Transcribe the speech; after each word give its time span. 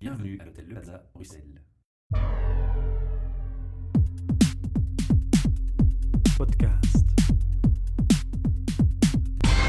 Bienvenue 0.00 0.38
à 0.40 0.46
l'hôtel 0.46 0.64
Le 0.66 0.74
Plaza, 0.76 1.02
Bruxelles. 1.12 1.60
Podcast. 6.38 7.06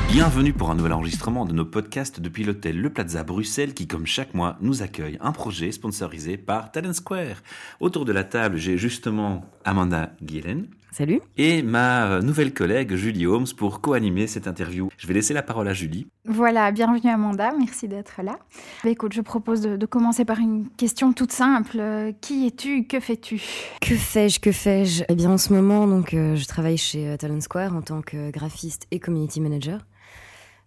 Bienvenue 0.10 0.54
pour 0.54 0.72
un 0.72 0.76
nouvel 0.76 0.94
enregistrement 0.94 1.46
de 1.46 1.52
nos 1.52 1.66
podcasts 1.66 2.22
depuis 2.22 2.46
l'hôtel 2.46 2.80
Le 2.80 2.90
Plaza 2.90 3.26
Bruxelles 3.26 3.74
qui, 3.74 3.88
comme 3.88 4.06
chaque 4.06 4.34
mois, 4.34 4.56
nous 4.62 4.82
accueille 4.82 5.18
un 5.20 5.34
projet 5.34 5.74
sponsorisé 5.74 6.38
par 6.38 6.72
Talent 6.72 6.94
Square. 6.94 7.44
Autour 7.82 8.06
de 8.06 8.14
la 8.14 8.24
table, 8.24 8.56
j'ai 8.56 8.78
justement 8.78 9.44
Amanda 9.66 10.14
Guillen 10.24 10.68
Salut. 10.94 11.22
et 11.38 11.62
ma 11.64 12.06
euh, 12.12 12.22
nouvelle 12.22 12.54
collègue 12.54 12.96
Julie 12.96 13.26
Holmes 13.26 13.48
pour 13.56 13.80
co-animer 13.80 14.28
cette 14.28 14.46
interview. 14.46 14.90
Je 14.98 15.08
vais 15.08 15.14
laisser 15.14 15.34
la 15.34 15.42
parole 15.42 15.68
à 15.70 15.74
Julie. 15.74 16.08
Voilà, 16.26 16.70
bienvenue 16.72 17.10
Amanda, 17.10 17.54
merci 17.58 17.88
d'être 17.88 18.22
là. 18.22 18.38
Bah, 18.84 18.90
écoute, 18.90 19.14
je 19.14 19.22
propose 19.22 19.62
de, 19.62 19.78
de 19.78 19.86
commencer 19.86 20.26
par 20.26 20.40
une 20.40 20.68
question 20.78 21.14
toute 21.14 21.32
simple. 21.32 21.78
Euh, 21.80 22.12
Qui 22.20 22.48
es-tu 22.48 22.86
Que 22.88 23.00
fais-tu? 23.00 23.42
Que 23.80 23.96
fais-je 23.96 24.40
Que 24.42 24.52
fais-je? 24.52 25.04
Eh 25.08 25.16
bien, 25.16 25.32
en 25.32 25.38
ce 25.38 25.54
moment, 25.54 25.88
donc, 25.88 26.14
euh, 26.14 26.36
je 26.36 26.46
travaille 26.46 26.78
chez 26.78 27.16
Talent 27.18 27.40
Square 27.40 27.74
en 27.76 27.82
tant 27.82 28.02
que 28.02 28.30
graphiste 28.32 28.86
et 28.92 29.00
community 29.00 29.40
manager. 29.40 29.86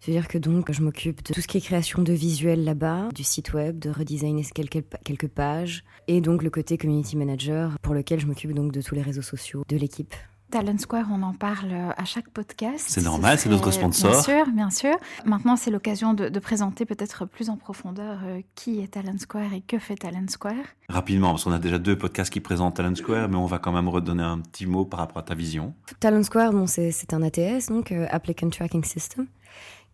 C'est-à-dire 0.04 0.28
que 0.28 0.36
donc, 0.36 0.70
je 0.70 0.82
m'occupe 0.82 1.24
de 1.24 1.32
tout 1.32 1.40
ce 1.40 1.46
qui 1.46 1.56
est 1.56 1.62
création 1.62 2.02
de 2.02 2.12
visuels 2.12 2.62
là-bas, 2.62 3.08
du 3.14 3.24
site 3.24 3.54
web, 3.54 3.78
de 3.78 3.88
redesigner 3.88 4.44
quelques, 4.54 4.84
quelques 5.02 5.28
pages, 5.28 5.82
et 6.08 6.20
donc 6.20 6.42
le 6.42 6.50
côté 6.50 6.76
community 6.76 7.16
manager 7.16 7.78
pour 7.80 7.94
lequel 7.94 8.20
je 8.20 8.26
m'occupe 8.26 8.52
donc 8.52 8.70
de 8.70 8.82
tous 8.82 8.94
les 8.94 9.00
réseaux 9.00 9.22
sociaux 9.22 9.64
de 9.66 9.78
l'équipe. 9.78 10.12
Talent 10.50 10.76
Square, 10.76 11.06
on 11.10 11.22
en 11.22 11.32
parle 11.32 11.72
euh, 11.72 11.90
à 11.96 12.04
chaque 12.04 12.28
podcast. 12.28 12.84
C'est 12.86 13.00
Ce 13.00 13.04
normal, 13.04 13.38
c'est 13.38 13.48
notre 13.48 13.70
sponsor. 13.70 14.10
Bien 14.10 14.20
sûr, 14.22 14.46
bien 14.52 14.70
sûr. 14.70 14.94
Maintenant, 15.24 15.56
c'est 15.56 15.70
l'occasion 15.70 16.12
de, 16.12 16.28
de 16.28 16.38
présenter 16.38 16.84
peut-être 16.84 17.24
plus 17.24 17.48
en 17.48 17.56
profondeur 17.56 18.18
euh, 18.24 18.42
qui 18.54 18.80
est 18.80 18.88
Talent 18.88 19.16
Square 19.18 19.54
et 19.54 19.62
que 19.62 19.78
fait 19.78 19.96
Talent 19.96 20.28
Square. 20.28 20.66
Rapidement, 20.90 21.30
parce 21.30 21.44
qu'on 21.44 21.52
a 21.52 21.58
déjà 21.58 21.78
deux 21.78 21.96
podcasts 21.96 22.30
qui 22.30 22.40
présentent 22.40 22.76
Talent 22.76 22.94
Square, 22.94 23.30
mais 23.30 23.36
on 23.36 23.46
va 23.46 23.58
quand 23.58 23.72
même 23.72 23.88
redonner 23.88 24.22
un 24.22 24.38
petit 24.40 24.66
mot 24.66 24.84
par 24.84 25.00
rapport 25.00 25.18
à 25.18 25.22
ta 25.22 25.34
vision. 25.34 25.72
Talent 25.98 26.22
Square, 26.22 26.52
bon, 26.52 26.66
c'est 26.66 26.92
c'est 26.92 27.14
un 27.14 27.22
ATS, 27.22 27.70
donc 27.70 27.90
euh, 27.90 28.06
Applicant 28.10 28.50
Tracking 28.50 28.84
System, 28.84 29.26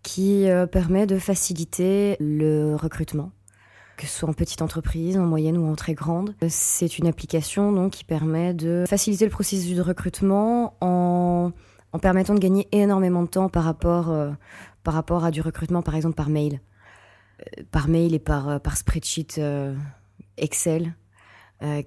qui 0.03 0.49
euh, 0.49 0.67
permet 0.67 1.07
de 1.07 1.19
faciliter 1.19 2.17
le 2.21 2.75
recrutement, 2.75 3.33
que 3.97 4.07
ce 4.07 4.19
soit 4.21 4.29
en 4.29 4.33
petite 4.33 4.63
entreprise, 4.63 5.17
en 5.19 5.27
moyenne 5.27 5.59
ou 5.59 5.67
en 5.71 5.75
très 5.77 5.95
grande. 5.95 6.35
C'est 6.49 6.99
une 6.99 7.07
application 7.07 7.73
donc 7.73 7.93
qui 7.93 8.05
permet 8.05 8.55
de 8.55 8.85
faciliter 8.89 9.25
le 9.25 9.31
processus 9.31 9.77
de 9.77 9.83
recrutement 9.83 10.75
en, 10.81 11.53
en 11.93 11.99
permettant 11.99 12.35
de 12.35 12.41
gagner 12.41 12.67
énormément 12.73 13.23
de 13.23 13.29
temps 13.29 13.49
par 13.49 13.65
rapport, 13.65 14.11
euh, 14.11 14.31
par 14.85 14.95
rapport 14.95 15.25
à 15.25 15.31
du 15.31 15.41
recrutement, 15.43 15.83
par 15.83 15.95
exemple 15.97 16.17
par 16.17 16.29
mail, 16.31 16.61
Euh, 17.41 17.63
par 17.71 17.89
mail 17.89 18.15
et 18.15 18.19
par, 18.19 18.49
euh, 18.49 18.59
par 18.59 18.77
spreadsheet 18.77 19.41
Excel. 20.37 20.95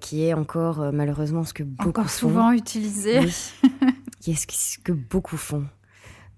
qui 0.00 0.22
est 0.24 0.34
encore 0.34 0.92
malheureusement 0.92 1.42
ce 1.44 1.52
que 1.52 1.64
beaucoup 1.64 1.88
Encore 1.88 2.04
font. 2.10 2.28
souvent 2.28 2.52
utilisé. 2.52 3.18
Oui. 3.20 3.32
Qui 4.20 4.30
est 4.30 4.52
ce 4.52 4.78
que 4.78 4.92
beaucoup 4.92 5.36
font. 5.36 5.64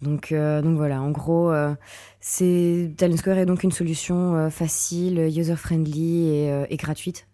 Donc, 0.03 0.33
euh, 0.33 0.63
donc 0.63 0.77
voilà, 0.77 1.01
en 1.01 1.11
gros, 1.11 1.51
euh, 1.51 1.75
c'est 2.21 2.93
Talent 2.97 3.17
Square 3.17 3.39
est 3.39 3.47
donc 3.47 3.63
une 3.63 3.73
solution 3.73 4.35
euh, 4.35 4.51
facile, 4.51 5.19
user-friendly 5.19 6.29
et, 6.29 6.53
euh, 6.53 6.67
et 6.69 6.77
gratuite 6.77 7.29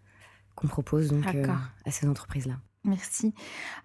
qu'on 0.54 0.68
propose 0.68 1.10
donc 1.10 1.34
euh, 1.34 1.46
à 1.84 1.90
ces 1.90 2.06
entreprises-là. 2.06 2.54
Merci. 2.84 3.32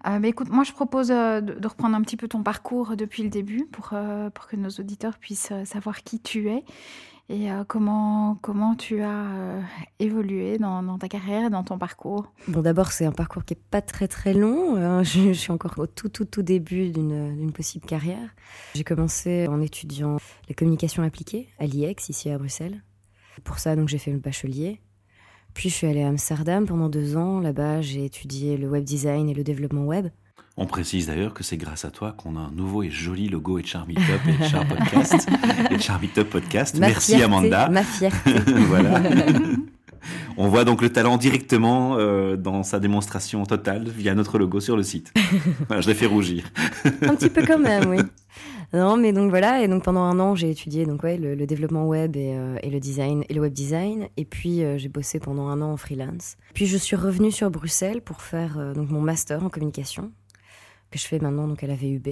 Euh, 0.06 0.18
bah, 0.18 0.28
écoute, 0.28 0.48
moi 0.50 0.64
je 0.64 0.72
propose 0.72 1.10
euh, 1.10 1.40
de, 1.40 1.54
de 1.54 1.68
reprendre 1.68 1.96
un 1.96 2.02
petit 2.02 2.16
peu 2.16 2.28
ton 2.28 2.42
parcours 2.42 2.96
depuis 2.96 3.22
le 3.22 3.28
début 3.28 3.64
pour, 3.66 3.90
euh, 3.92 4.28
pour 4.30 4.46
que 4.48 4.56
nos 4.56 4.70
auditeurs 4.70 5.18
puissent 5.18 5.52
euh, 5.52 5.64
savoir 5.64 6.02
qui 6.02 6.20
tu 6.20 6.48
es 6.48 6.64
et 7.30 7.50
euh, 7.52 7.62
comment, 7.66 8.38
comment 8.40 8.74
tu 8.74 9.02
as 9.02 9.26
euh, 9.26 9.60
évolué 9.98 10.56
dans, 10.56 10.96
ta 10.98 11.08
carrière 11.08 11.50
dans 11.50 11.62
ton 11.62 11.76
parcours? 11.76 12.32
Bon, 12.48 12.62
d'abord, 12.62 12.90
c'est 12.90 13.04
un 13.04 13.12
parcours 13.12 13.44
qui 13.44 13.52
est 13.52 13.62
pas 13.70 13.82
très 13.82 14.08
très 14.08 14.32
long. 14.32 14.76
hein. 14.76 15.02
Je, 15.02 15.32
suis 15.32 15.52
encore 15.52 15.78
au 15.78 15.86
tout 15.86 16.08
tout 16.08 16.24
tout 16.24 16.42
début 16.42 16.88
d'une 16.90 17.36
d'une 17.36 17.52
possible 17.52 17.86
carrière. 17.86 18.34
J'ai 18.74 18.84
commencé 18.84 19.46
en 19.48 19.60
étudiant 19.60 20.16
la 20.48 20.54
communication 20.54 21.02
appliquée 21.02 21.48
à 21.58 21.66
l'IEX 21.66 22.08
ici 22.08 22.30
à 22.30 22.38
Bruxelles. 22.38 22.82
Pour 23.44 23.58
ça, 23.58 23.76
donc 23.76 23.88
j'ai 23.88 23.98
fait 23.98 24.12
le 24.12 24.18
bachelier. 24.18 24.80
Puis 25.52 25.68
je 25.68 25.74
suis 25.74 25.86
allée 25.86 26.02
à 26.02 26.08
Amsterdam 26.08 26.66
pendant 26.66 26.88
deux 26.88 27.16
ans. 27.16 27.40
Là-bas, 27.40 27.82
j'ai 27.82 28.04
étudié 28.04 28.56
le 28.56 28.68
web 28.68 28.84
design 28.84 29.28
et 29.28 29.34
le 29.34 29.44
développement 29.44 29.84
web. 29.84 30.08
On 30.60 30.66
précise 30.66 31.06
d'ailleurs 31.06 31.34
que 31.34 31.44
c'est 31.44 31.56
grâce 31.56 31.84
à 31.84 31.92
toi 31.92 32.16
qu'on 32.18 32.34
a 32.34 32.40
un 32.40 32.50
nouveau 32.50 32.82
et 32.82 32.90
joli 32.90 33.28
logo 33.28 33.60
et 33.60 33.62
Charmy 33.64 33.94
Top 33.94 34.04
et 34.26 34.44
Char 34.44 34.66
Podcast. 34.66 35.28
et 35.70 35.78
Charmy 35.78 36.08
Top 36.08 36.30
Podcast. 36.30 36.76
Ma 36.80 36.88
Merci 36.88 37.14
fierté, 37.14 37.24
Amanda. 37.24 37.68
Ma 37.68 37.84
fierté. 37.84 38.32
voilà. 38.66 39.00
On 40.36 40.48
voit 40.48 40.64
donc 40.64 40.82
le 40.82 40.90
talent 40.90 41.16
directement 41.16 41.94
euh, 41.96 42.36
dans 42.36 42.64
sa 42.64 42.80
démonstration 42.80 43.44
totale 43.46 43.88
via 43.88 44.16
notre 44.16 44.36
logo 44.36 44.58
sur 44.58 44.76
le 44.76 44.82
site. 44.82 45.14
Voilà, 45.68 45.80
je 45.80 45.86
l'ai 45.86 45.94
fait 45.94 46.06
rougir. 46.06 46.50
un 47.02 47.14
petit 47.14 47.30
peu 47.30 47.44
quand 47.46 47.58
même, 47.58 47.88
oui. 47.88 47.98
Non, 48.72 48.96
mais 48.96 49.12
donc 49.12 49.30
voilà, 49.30 49.62
et 49.62 49.68
donc 49.68 49.84
pendant 49.84 50.02
un 50.02 50.18
an, 50.18 50.34
j'ai 50.34 50.50
étudié 50.50 50.86
donc 50.86 51.04
ouais 51.04 51.18
le, 51.18 51.36
le 51.36 51.46
développement 51.46 51.86
web 51.86 52.16
et, 52.16 52.34
euh, 52.34 52.56
et 52.64 52.70
le 52.70 52.80
design 52.80 53.24
et 53.28 53.34
le 53.34 53.40
web 53.40 53.52
design, 53.52 54.08
et 54.16 54.24
puis 54.24 54.64
euh, 54.64 54.76
j'ai 54.76 54.88
bossé 54.88 55.20
pendant 55.20 55.46
un 55.46 55.62
an 55.62 55.72
en 55.72 55.76
freelance. 55.76 56.36
Puis 56.52 56.66
je 56.66 56.76
suis 56.76 56.96
revenue 56.96 57.30
sur 57.30 57.48
Bruxelles 57.48 58.00
pour 58.00 58.22
faire 58.22 58.74
donc 58.74 58.90
mon 58.90 59.00
master 59.00 59.44
en 59.44 59.48
communication 59.48 60.10
que 60.90 60.98
je 60.98 61.06
fais 61.06 61.18
maintenant 61.18 61.48
donc 61.48 61.62
à 61.62 61.66
la 61.66 61.74
VUB. 61.74 62.08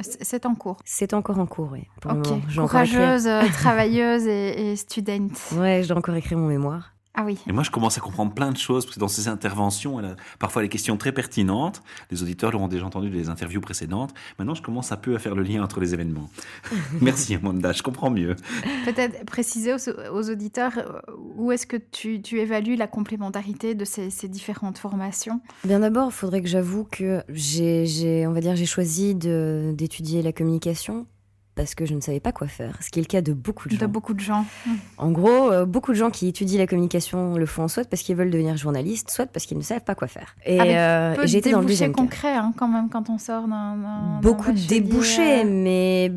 C'est 0.00 0.46
en 0.46 0.54
cours. 0.54 0.78
C'est 0.84 1.12
encore 1.12 1.38
en 1.38 1.46
cours, 1.46 1.70
oui. 1.72 1.86
Pour 2.00 2.12
Ok, 2.12 2.28
courageuse, 2.56 3.28
travailleuse 3.52 4.26
et, 4.26 4.72
et 4.72 4.76
student. 4.76 5.28
Ouais, 5.56 5.82
je 5.82 5.88
dois 5.88 5.98
encore 5.98 6.14
écrire 6.14 6.38
mon 6.38 6.48
mémoire. 6.48 6.91
Ah 7.14 7.24
oui. 7.26 7.38
Et 7.46 7.52
moi, 7.52 7.62
je 7.62 7.70
commence 7.70 7.98
à 7.98 8.00
comprendre 8.00 8.32
plein 8.32 8.50
de 8.52 8.56
choses, 8.56 8.86
parce 8.86 8.94
que 8.94 9.00
dans 9.00 9.08
ses 9.08 9.28
interventions, 9.28 9.98
elle 10.00 10.06
a 10.06 10.16
parfois 10.38 10.62
des 10.62 10.70
questions 10.70 10.96
très 10.96 11.12
pertinentes. 11.12 11.82
Les 12.10 12.22
auditeurs 12.22 12.50
l'auront 12.52 12.68
déjà 12.68 12.86
entendu 12.86 13.10
des 13.10 13.28
interviews 13.28 13.60
précédentes. 13.60 14.14
Maintenant, 14.38 14.54
je 14.54 14.62
commence 14.62 14.92
un 14.92 14.96
peu 14.96 15.14
à 15.14 15.18
faire 15.18 15.34
le 15.34 15.42
lien 15.42 15.62
entre 15.62 15.78
les 15.80 15.92
événements. 15.92 16.30
Merci, 17.02 17.34
Amanda, 17.34 17.72
je 17.72 17.82
comprends 17.82 18.10
mieux. 18.10 18.34
Peut-être 18.86 19.26
préciser 19.26 19.74
aux, 19.74 19.90
aux 20.14 20.30
auditeurs 20.30 20.72
euh, 20.78 21.00
où 21.36 21.52
est-ce 21.52 21.66
que 21.66 21.76
tu, 21.76 22.22
tu 22.22 22.40
évalues 22.40 22.76
la 22.76 22.86
complémentarité 22.86 23.74
de 23.74 23.84
ces, 23.84 24.08
ces 24.08 24.28
différentes 24.28 24.78
formations? 24.78 25.40
Bien 25.64 25.80
d'abord, 25.80 26.08
il 26.08 26.14
faudrait 26.14 26.40
que 26.40 26.48
j'avoue 26.48 26.84
que 26.84 27.22
j'ai, 27.28 27.84
j'ai- 27.84 28.26
on 28.26 28.32
va 28.32 28.40
dire, 28.40 28.56
j'ai 28.56 28.64
choisi 28.66 29.14
d'étudier 29.14 30.22
la 30.22 30.32
communication 30.32 31.06
parce 31.54 31.74
que 31.74 31.84
je 31.84 31.94
ne 31.94 32.00
savais 32.00 32.20
pas 32.20 32.32
quoi 32.32 32.46
faire, 32.46 32.78
ce 32.82 32.90
qui 32.90 32.98
est 32.98 33.02
le 33.02 33.06
cas 33.06 33.20
de 33.20 33.32
beaucoup 33.32 33.68
de 33.68 33.74
gens. 33.74 33.80
De 33.80 33.86
beaucoup 33.86 34.14
de 34.14 34.20
gens. 34.20 34.46
En 34.96 35.10
gros, 35.10 35.52
euh, 35.52 35.66
beaucoup 35.66 35.92
de 35.92 35.96
gens 35.96 36.10
qui 36.10 36.28
étudient 36.28 36.58
la 36.58 36.66
communication 36.66 37.34
le 37.34 37.46
font 37.46 37.68
soit 37.68 37.88
parce 37.88 38.02
qu'ils 38.02 38.16
veulent 38.16 38.30
devenir 38.30 38.56
journalistes, 38.56 39.10
soit 39.10 39.26
parce 39.26 39.44
qu'ils 39.44 39.58
ne 39.58 39.62
savent 39.62 39.84
pas 39.84 39.94
quoi 39.94 40.08
faire. 40.08 40.34
Et, 40.46 40.58
Avec 40.58 40.76
euh, 40.76 41.26
été 41.26 41.50
dans 41.50 41.60
le 41.60 41.66
deuxième 41.66 41.92
cas. 41.92 42.02
concrets 42.02 42.34
hein, 42.34 42.52
quand 42.56 42.68
même 42.68 42.88
quand 42.88 43.10
on 43.10 43.18
sort 43.18 43.48
d'un. 43.48 44.20
Beaucoup 44.22 44.52
de 44.52 44.66
débouchés, 44.66 45.40
euh, 45.40 45.44
mais 45.46 46.12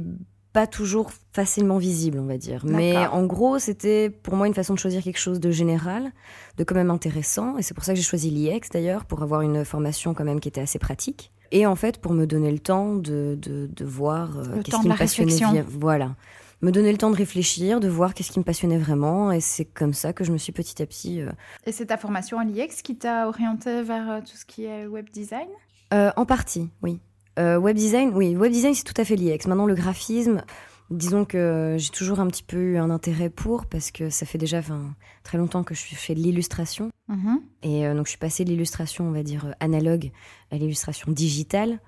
pas 0.54 0.68
toujours 0.68 1.12
facilement 1.34 1.80
visibles, 1.80 2.18
on 2.18 2.28
va 2.28 2.38
dire. 2.38 2.62
Mais 2.64 2.96
en 2.96 3.26
gros, 3.26 3.60
c'était 3.60 4.10
pour 4.10 4.38
moi 4.38 4.48
une 4.48 4.54
façon 4.54 4.74
de 4.74 4.80
choisir 4.80 5.04
quelque 5.04 5.20
chose 5.20 5.42
de 5.42 5.52
général, 5.52 6.14
de 6.58 6.64
quand 6.64 6.76
même 6.76 6.92
intéressant. 6.92 7.58
Et 7.58 7.62
c'est 7.62 7.74
pour 7.74 7.84
ça 7.84 7.92
que 7.92 7.98
j'ai 7.98 8.06
choisi 8.06 8.30
l'IEX 8.30 8.70
d'ailleurs, 8.70 9.04
pour 9.04 9.22
avoir 9.22 9.42
une 9.42 9.66
formation 9.66 10.14
quand 10.14 10.24
même 10.24 10.40
qui 10.40 10.48
était 10.48 10.62
assez 10.62 10.80
pratique. 10.80 11.34
Et 11.52 11.66
en 11.66 11.76
fait, 11.76 12.00
pour 12.00 12.14
me 12.14 12.26
donner 12.26 12.52
le 12.52 12.60
temps 12.60 12.96
de, 12.96 13.38
de, 13.42 13.68
de 13.68 13.86
voir 13.86 14.38
euh, 14.38 14.62
qu'est-ce 14.64 14.82
qui 14.82 14.88
me 14.88 14.98
passionnait. 14.98 15.64
Voilà. 15.68 16.16
Me 16.62 16.72
donner 16.72 16.92
le 16.92 16.98
temps 16.98 17.12
de 17.12 17.16
réfléchir, 17.16 17.80
de 17.80 17.88
voir 17.88 18.14
qu'est-ce 18.14 18.32
qui 18.32 18.40
me 18.40 18.44
passionnait 18.44 18.78
vraiment. 18.78 19.32
Et 19.32 19.42
c'est 19.42 19.66
comme 19.66 19.94
ça 19.94 20.14
que 20.14 20.24
je 20.24 20.32
me 20.32 20.38
suis 20.38 20.52
petit 20.52 20.82
à 20.82 20.86
petit 20.86 21.22
euh, 21.22 21.32
Et 21.66 21.72
c'est 21.72 21.88
ta 21.88 21.98
formation 21.98 22.40
à 22.40 22.44
l'IEX 22.46 22.82
qui 22.82 22.96
t'a 22.96 23.28
orienté 23.28 23.84
vers 23.84 24.10
euh, 24.10 24.20
tout 24.22 24.38
ce 24.38 24.46
qui 24.46 24.66
est 24.66 24.86
web 24.88 25.10
design? 25.12 25.48
En 25.92 26.26
partie, 26.26 26.70
oui. 26.82 27.00
Web 27.38 27.76
design, 27.78 28.12
oui, 28.14 28.36
web 28.36 28.52
design 28.52 28.74
c'est 28.74 28.84
tout 28.84 29.00
à 29.00 29.06
fait 29.06 29.16
l'IEX. 29.16 29.48
Maintenant 29.48 29.66
le 29.66 29.76
graphisme, 29.76 30.44
disons 30.92 31.26
que 31.26 31.76
j'ai 31.80 31.90
toujours 31.90 32.20
un 32.20 32.28
petit 32.28 32.44
peu 32.44 32.58
eu 32.58 32.78
un 32.78 32.90
intérêt 32.90 33.30
pour 33.30 33.66
parce 33.66 33.92
que 33.92 34.10
ça 34.10 34.26
fait 34.26 34.38
déjà 34.38 34.62
très 35.24 35.38
longtemps 35.38 35.64
que 35.64 35.74
je 35.76 35.82
fais 35.96 36.16
de 36.16 36.20
l'illustration 36.20 36.90
Mhm. 37.08 37.40
et 37.64 37.86
euh, 37.88 37.94
donc 37.96 38.06
je 38.06 38.10
suis 38.12 38.18
passée 38.20 38.46
de 38.46 38.50
l'illustration, 38.50 39.08
on 39.08 39.12
va 39.12 39.22
dire 39.24 39.46
euh, 39.46 39.52
analogue, 39.60 40.12
à 40.52 40.58
l'illustration 40.58 41.12
digitale 41.12 41.80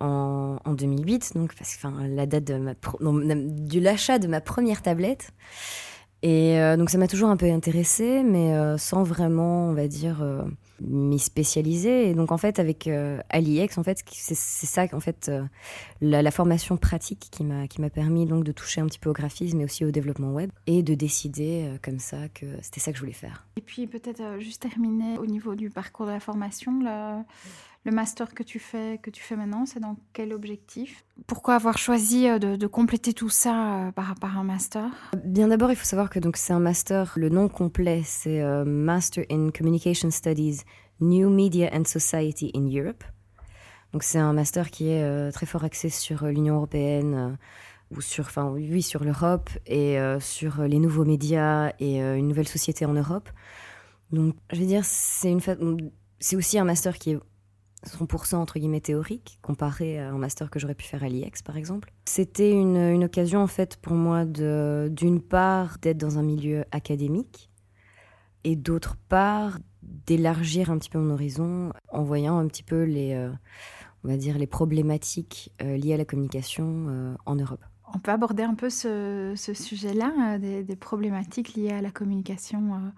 en, 0.00 0.58
en 0.64 0.72
2008, 0.74 1.32
donc 1.34 1.54
parce 1.54 1.76
que 1.76 1.86
la 2.14 2.26
date 2.26 2.44
de 2.44 2.56
ma 2.56 2.74
pro- 2.74 2.98
non, 3.02 3.14
de 3.14 3.80
l'achat 3.80 4.18
de 4.18 4.26
ma 4.28 4.40
première 4.40 4.82
tablette. 4.82 5.30
Et 6.22 6.58
euh, 6.58 6.76
donc 6.76 6.90
ça 6.90 6.98
m'a 6.98 7.06
toujours 7.06 7.30
un 7.30 7.36
peu 7.36 7.46
intéressée, 7.46 8.22
mais 8.24 8.54
euh, 8.54 8.76
sans 8.76 9.04
vraiment, 9.04 9.68
on 9.68 9.72
va 9.72 9.86
dire, 9.86 10.20
euh, 10.20 10.42
m'y 10.80 11.18
spécialiser. 11.18 12.10
Et 12.10 12.14
donc 12.14 12.32
en 12.32 12.38
fait, 12.38 12.58
avec 12.58 12.88
Aliex, 13.30 13.78
en 13.78 13.84
fait, 13.84 14.02
c'est 14.10 14.34
ça, 14.34 14.86
en 14.92 15.00
fait, 15.00 15.30
la, 16.00 16.22
la 16.22 16.30
formation 16.30 16.76
pratique 16.76 17.28
qui 17.30 17.44
m'a 17.44 17.68
qui 17.68 17.80
m'a 17.80 17.90
permis 17.90 18.26
donc 18.26 18.44
de 18.44 18.52
toucher 18.52 18.80
un 18.80 18.86
petit 18.86 18.98
peu 18.98 19.10
au 19.10 19.12
graphisme, 19.12 19.58
mais 19.58 19.64
aussi 19.64 19.84
au 19.84 19.90
développement 19.90 20.32
web, 20.32 20.50
et 20.66 20.82
de 20.82 20.94
décider 20.94 21.70
comme 21.82 21.98
ça 21.98 22.28
que 22.34 22.46
c'était 22.62 22.80
ça 22.80 22.90
que 22.90 22.98
je 22.98 23.02
voulais 23.02 23.12
faire. 23.12 23.46
Et 23.56 23.60
puis 23.60 23.86
peut-être 23.86 24.40
juste 24.40 24.62
terminer 24.62 25.18
au 25.18 25.26
niveau 25.26 25.54
du 25.54 25.70
parcours 25.70 26.06
de 26.06 26.12
la 26.12 26.20
formation, 26.20 26.80
le, 26.80 27.22
le 27.88 27.94
master 27.94 28.34
que 28.34 28.42
tu 28.42 28.58
fais, 28.58 28.98
que 29.02 29.10
tu 29.10 29.22
fais 29.22 29.34
maintenant, 29.34 29.64
c'est 29.64 29.80
dans 29.80 29.96
quel 30.12 30.32
objectif? 30.34 31.04
Pourquoi 31.26 31.54
avoir 31.54 31.78
choisi 31.78 32.28
euh, 32.28 32.38
de, 32.38 32.66
compléter 32.66 33.14
tout 33.14 33.30
ça 33.30 33.86
euh, 33.86 33.92
par, 33.92 34.14
par 34.16 34.38
un 34.38 34.44
master? 34.44 34.84
Bien 35.24 35.48
d'abord, 35.48 35.70
il 35.70 35.76
faut 35.76 35.86
savoir 35.86 36.10
que 36.10 36.18
donc 36.18 36.36
c'est 36.36 36.52
un 36.52 36.60
master. 36.60 37.14
Le 37.16 37.30
nom 37.30 37.48
complet, 37.48 38.02
c'est 38.04 38.42
euh, 38.42 38.64
Master 38.64 39.24
in 39.30 39.48
Communication 39.56 40.10
Studies, 40.10 40.60
New 41.00 41.30
Media 41.30 41.70
and 41.72 41.84
Society 41.86 42.50
in 42.54 42.68
Europe. 42.68 43.04
Donc 43.92 44.02
c'est 44.02 44.18
un 44.18 44.34
master 44.34 44.70
qui 44.70 44.90
est 44.90 45.32
très 45.32 45.46
fort 45.46 45.64
axé 45.64 45.88
sur 45.88 46.26
l'Union 46.26 46.56
européenne 46.56 47.38
ou 47.90 48.02
sur, 48.02 48.26
enfin 48.26 48.50
oui, 48.50 48.82
sur 48.82 49.02
l'Europe 49.02 49.48
et 49.64 49.96
sur 50.20 50.60
les 50.60 50.78
nouveaux 50.78 51.06
médias 51.06 51.72
et 51.78 51.98
une 51.98 52.28
nouvelle 52.28 52.48
société 52.48 52.84
en 52.84 52.92
Europe. 52.92 53.30
Donc, 54.12 54.34
je 54.52 54.60
veux 54.60 54.66
dire, 54.66 54.84
c'est 54.84 55.30
une 55.30 55.40
c'est 56.20 56.36
aussi 56.36 56.58
un 56.58 56.64
master 56.64 56.98
qui 56.98 57.12
est 57.12 57.18
100% 57.86 58.36
entre 58.36 58.58
guillemets 58.58 58.80
théorique 58.80 59.38
comparé 59.42 59.98
à 59.98 60.10
un 60.10 60.18
master 60.18 60.50
que 60.50 60.58
j'aurais 60.58 60.74
pu 60.74 60.86
faire 60.86 61.04
à 61.04 61.08
l'IEX 61.08 61.42
par 61.42 61.56
exemple. 61.56 61.92
C'était 62.06 62.50
une, 62.50 62.76
une, 62.76 63.04
occasion 63.04 63.40
en 63.40 63.46
fait 63.46 63.76
pour 63.76 63.94
moi 63.94 64.24
d'une 64.24 65.20
part 65.20 65.78
d'être 65.80 65.98
dans 65.98 66.18
un 66.18 66.22
milieu 66.22 66.64
académique 66.72 67.50
et 68.44 68.56
d'autre 68.56 68.96
part 69.08 69.58
d'élargir 69.82 70.70
un 70.70 70.78
petit 70.78 70.90
peu 70.90 70.98
mon 70.98 71.14
horizon 71.14 71.72
en 71.90 72.02
voyant 72.02 72.38
un 72.38 72.46
petit 72.46 72.62
peu 72.62 72.82
les 72.82 73.14
euh, 73.14 73.30
on 74.04 74.08
va 74.08 74.16
dire 74.16 74.38
les 74.38 74.46
problématiques 74.46 75.52
euh, 75.62 75.76
liées 75.76 75.94
à 75.94 75.96
la 75.96 76.04
communication 76.04 76.86
euh, 76.88 77.14
en 77.26 77.36
Europe. 77.36 77.64
On 77.94 77.98
peut 77.98 78.10
aborder 78.10 78.42
un 78.42 78.54
peu 78.54 78.68
ce, 78.68 79.32
sujet-là, 79.36 80.38
des, 80.38 80.76
problématiques 80.76 81.54
liées 81.54 81.72
à 81.72 81.80
la 81.80 81.90
communication 81.90 82.92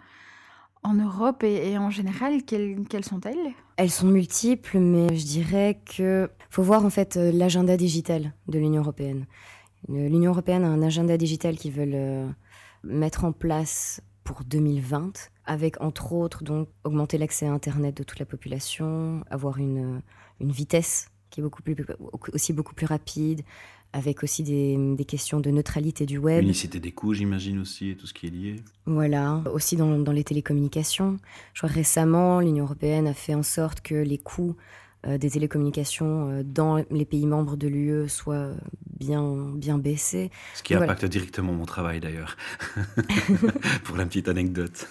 en 0.82 0.94
Europe 0.94 1.42
et, 1.42 1.76
en 1.78 1.90
général, 1.90 2.42
quelles, 2.44 3.04
sont-elles? 3.04 3.52
Elles 3.76 3.90
sont 3.90 4.06
multiples, 4.06 4.78
mais 4.78 5.14
je 5.14 5.26
dirais 5.26 5.80
que 5.84 6.30
faut 6.48 6.62
voir 6.62 6.84
en 6.84 6.90
fait 6.90 7.16
euh, 7.16 7.30
l'agenda 7.32 7.76
digital 7.76 8.32
de 8.48 8.58
l'Union 8.58 8.82
européenne. 8.82 9.26
L'Union 9.88 10.32
européenne 10.32 10.64
a 10.64 10.68
un 10.68 10.82
agenda 10.82 11.16
digital 11.16 11.56
qu'ils 11.56 11.72
veulent 11.72 11.94
euh, 11.94 12.28
mettre 12.84 13.24
en 13.24 13.32
place 13.32 14.02
pour 14.24 14.42
2020, 14.44 15.30
avec 15.44 15.80
entre 15.80 16.12
autres 16.12 16.44
donc 16.44 16.68
augmenter 16.84 17.18
l'accès 17.18 17.46
à 17.46 17.52
Internet 17.52 17.96
de 17.96 18.02
toute 18.02 18.18
la 18.18 18.26
population, 18.26 19.22
avoir 19.30 19.58
une, 19.58 20.02
une 20.40 20.52
vitesse 20.52 21.08
qui 21.30 21.40
est 21.40 21.42
beaucoup 21.42 21.62
plus, 21.62 21.76
aussi 22.32 22.52
beaucoup 22.52 22.74
plus 22.74 22.86
rapide, 22.86 23.42
avec 23.92 24.22
aussi 24.22 24.42
des, 24.42 24.76
des, 24.94 25.04
questions 25.04 25.40
de 25.40 25.50
neutralité 25.50 26.06
du 26.06 26.18
web. 26.18 26.42
Unicité 26.42 26.78
des 26.78 26.92
coûts, 26.92 27.12
j'imagine 27.14 27.58
aussi, 27.58 27.90
et 27.90 27.96
tout 27.96 28.06
ce 28.06 28.14
qui 28.14 28.26
est 28.26 28.30
lié. 28.30 28.56
Voilà, 28.86 29.42
aussi 29.52 29.76
dans, 29.76 29.98
dans 29.98 30.12
les 30.12 30.24
télécommunications. 30.24 31.18
Je 31.54 31.60
crois 31.60 31.74
récemment, 31.74 32.40
l'Union 32.40 32.64
européenne 32.64 33.06
a 33.06 33.14
fait 33.14 33.34
en 33.34 33.42
sorte 33.42 33.80
que 33.80 33.94
les 33.94 34.18
coûts 34.18 34.56
euh, 35.06 35.18
des 35.18 35.30
télécommunications 35.30 36.30
euh, 36.30 36.42
dans 36.44 36.84
les 36.90 37.06
pays 37.06 37.26
membres 37.26 37.56
de 37.56 37.66
l'UE 37.66 38.08
soient 38.08 38.50
bien, 38.98 39.50
bien 39.54 39.78
baissés. 39.78 40.30
Ce 40.54 40.62
qui 40.62 40.74
impacte 40.74 41.06
directement 41.06 41.52
mon 41.52 41.64
travail 41.64 42.00
d'ailleurs, 42.00 42.36
pour 43.84 43.96
la 43.96 44.04
petite 44.04 44.28
anecdote. 44.28 44.88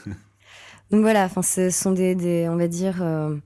Donc 0.92 1.02
voilà, 1.02 1.30
ce 1.44 1.70
sont 1.70 1.92
des, 1.92 2.16
des 2.16 2.50
on 2.50 2.58
va 2.58 2.68
dire, 2.68 3.04
euh, 3.04 3.38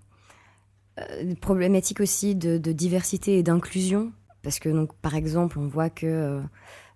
problématiques 1.42 2.00
aussi 2.00 2.34
de, 2.34 2.58
de 2.58 2.72
diversité 2.72 3.38
et 3.38 3.44
d'inclusion 3.44 4.14
parce 4.44 4.60
que, 4.60 4.68
donc, 4.68 4.94
par 4.96 5.16
exemple, 5.16 5.58
on 5.58 5.68
voit 5.68 5.90
que 5.90 6.06
euh, 6.06 6.42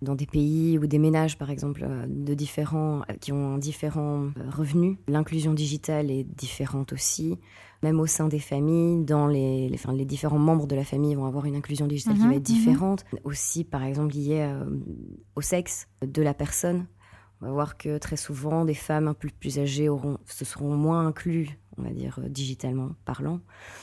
dans 0.02 0.14
des 0.14 0.26
pays 0.26 0.78
ou 0.78 0.86
des 0.86 0.98
ménages, 0.98 1.38
par 1.38 1.50
exemple, 1.50 1.82
euh, 1.82 2.04
de 2.06 2.34
différents, 2.34 3.00
euh, 3.10 3.14
qui 3.18 3.32
ont 3.32 3.56
différents 3.56 4.28
revenus, 4.50 4.98
l'inclusion 5.08 5.54
digitale 5.54 6.10
est 6.10 6.24
différente 6.24 6.92
aussi. 6.92 7.38
Même 7.82 8.00
au 8.00 8.06
sein 8.06 8.28
des 8.28 8.38
familles, 8.38 9.02
dans 9.02 9.26
les, 9.26 9.68
les, 9.68 9.78
les 9.94 10.04
différents 10.04 10.38
membres 10.38 10.66
de 10.66 10.76
la 10.76 10.84
famille 10.84 11.14
vont 11.14 11.24
avoir 11.24 11.46
une 11.46 11.56
inclusion 11.56 11.86
digitale 11.86 12.16
qui 12.16 12.26
va 12.26 12.34
être 12.34 12.48
mhm, 12.48 12.56
mhm. 12.56 12.64
différente. 12.64 13.04
Aussi, 13.24 13.64
par 13.64 13.82
exemple, 13.82 14.14
liée 14.14 14.52
au 15.36 15.40
sexe 15.40 15.88
de 16.02 16.20
la 16.20 16.34
personne. 16.34 16.86
On 17.40 17.46
va 17.46 17.52
voir 17.52 17.76
que 17.78 17.98
très 17.98 18.16
souvent, 18.16 18.64
des 18.64 18.74
femmes 18.74 19.06
un 19.06 19.14
peu 19.14 19.28
plus 19.40 19.60
âgées 19.60 19.88
auront, 19.88 20.18
se 20.26 20.44
seront 20.44 20.76
moins 20.76 21.06
incluses 21.06 21.50
on 21.78 21.82
va 21.82 21.90
dire, 21.90 22.18
euh, 22.18 22.28
digitalement 22.28 22.90
parlant. 23.04 23.40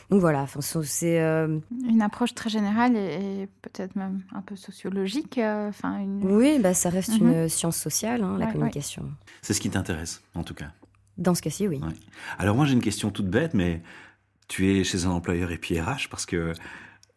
Donc 0.09 0.21
voilà, 0.21 0.45
c'est... 0.61 1.21
Euh, 1.21 1.59
une 1.87 2.01
approche 2.01 2.33
très 2.33 2.49
générale 2.49 2.95
et, 2.95 3.47
peut-être 3.61 3.95
même 3.95 4.23
un 4.33 4.41
peu 4.41 4.55
sociologique. 4.55 5.37
Euh, 5.37 5.69
enfin 5.69 6.05
Oui, 6.21 6.59
bah, 6.59 6.73
ça 6.73 6.89
reste 6.89 7.17
une 7.17 7.43
mhm. 7.43 7.49
science 7.49 7.77
sociale, 7.77 8.23
hein, 8.23 8.37
la 8.37 8.51
communication. 8.51 9.11
C'est 9.41 9.53
ce 9.53 9.61
qui 9.61 9.69
t'intéresse, 9.69 10.21
en 10.35 10.43
tout 10.43 10.53
cas. 10.53 10.71
Dans 11.17 11.33
ce 11.33 11.41
cas-ci, 11.41 11.67
oui. 11.67 11.79
Alors 12.37 12.55
moi, 12.55 12.65
j'ai 12.65 12.73
une 12.73 12.81
question 12.81 13.09
toute 13.09 13.29
bête, 13.29 13.53
mais 13.53 13.81
tu 14.47 14.69
es 14.69 14.83
chez 14.83 15.05
un 15.05 15.11
employeur 15.11 15.51
et 15.51 15.57
puis 15.57 15.79
RH 15.79 16.09
parce 16.09 16.25
que 16.25 16.53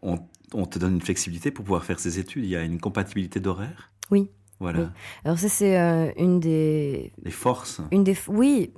on, 0.03 0.19
te 0.67 0.79
donne 0.79 0.95
une 0.95 1.01
flexibilité 1.01 1.51
pour 1.51 1.65
pouvoir 1.65 1.85
faire 1.85 1.99
ces 1.99 2.19
études. 2.19 2.45
Il 2.45 2.51
y 2.51 2.57
a 2.57 2.63
une 2.63 2.81
compatibilité 2.81 3.41
d'horaire? 3.41 3.91
Oui. 4.11 4.31
Voilà. 4.61 4.93
Alors 5.25 5.39
ça, 5.39 5.49
c'est 5.49 5.77
une 6.17 6.41
des... 6.41 7.13
Les 7.23 7.31
forces 7.31 7.81
Une 7.93 8.05
des... 8.05 8.17
Oui, 8.27 8.73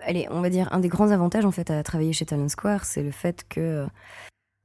allez, 0.00 0.26
on 0.30 0.40
va 0.40 0.50
dire, 0.50 0.72
un 0.72 0.80
des 0.80 0.88
grands 0.88 1.10
avantages 1.10 1.44
en 1.44 1.50
fait 1.50 1.70
à 1.70 1.82
travailler 1.82 2.12
chez 2.12 2.24
Talent 2.24 2.48
Square, 2.48 2.84
c'est 2.84 3.02
le 3.02 3.10
fait 3.10 3.46
que 3.48 3.86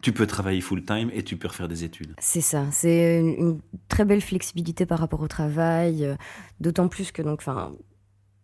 tu 0.03 0.13
peux 0.13 0.27
travailler 0.27 0.61
full 0.61 0.83
time 0.83 1.09
et 1.11 1.23
tu 1.23 1.37
peux 1.37 1.47
refaire 1.47 1.67
des 1.67 1.83
études. 1.83 2.13
C'est 2.19 2.41
ça, 2.41 2.65
c'est 2.71 3.19
une, 3.19 3.59
très 3.89 4.05
belle 4.05 4.21
flexibilité 4.21 4.85
par 4.85 4.99
rapport 4.99 5.21
au 5.21 5.27
travail, 5.27 6.05
euh, 6.05 6.15
d'autant 6.59 6.87
plus 6.87 7.11
que 7.11 7.21
donc, 7.21 7.39
enfin, 7.39 7.73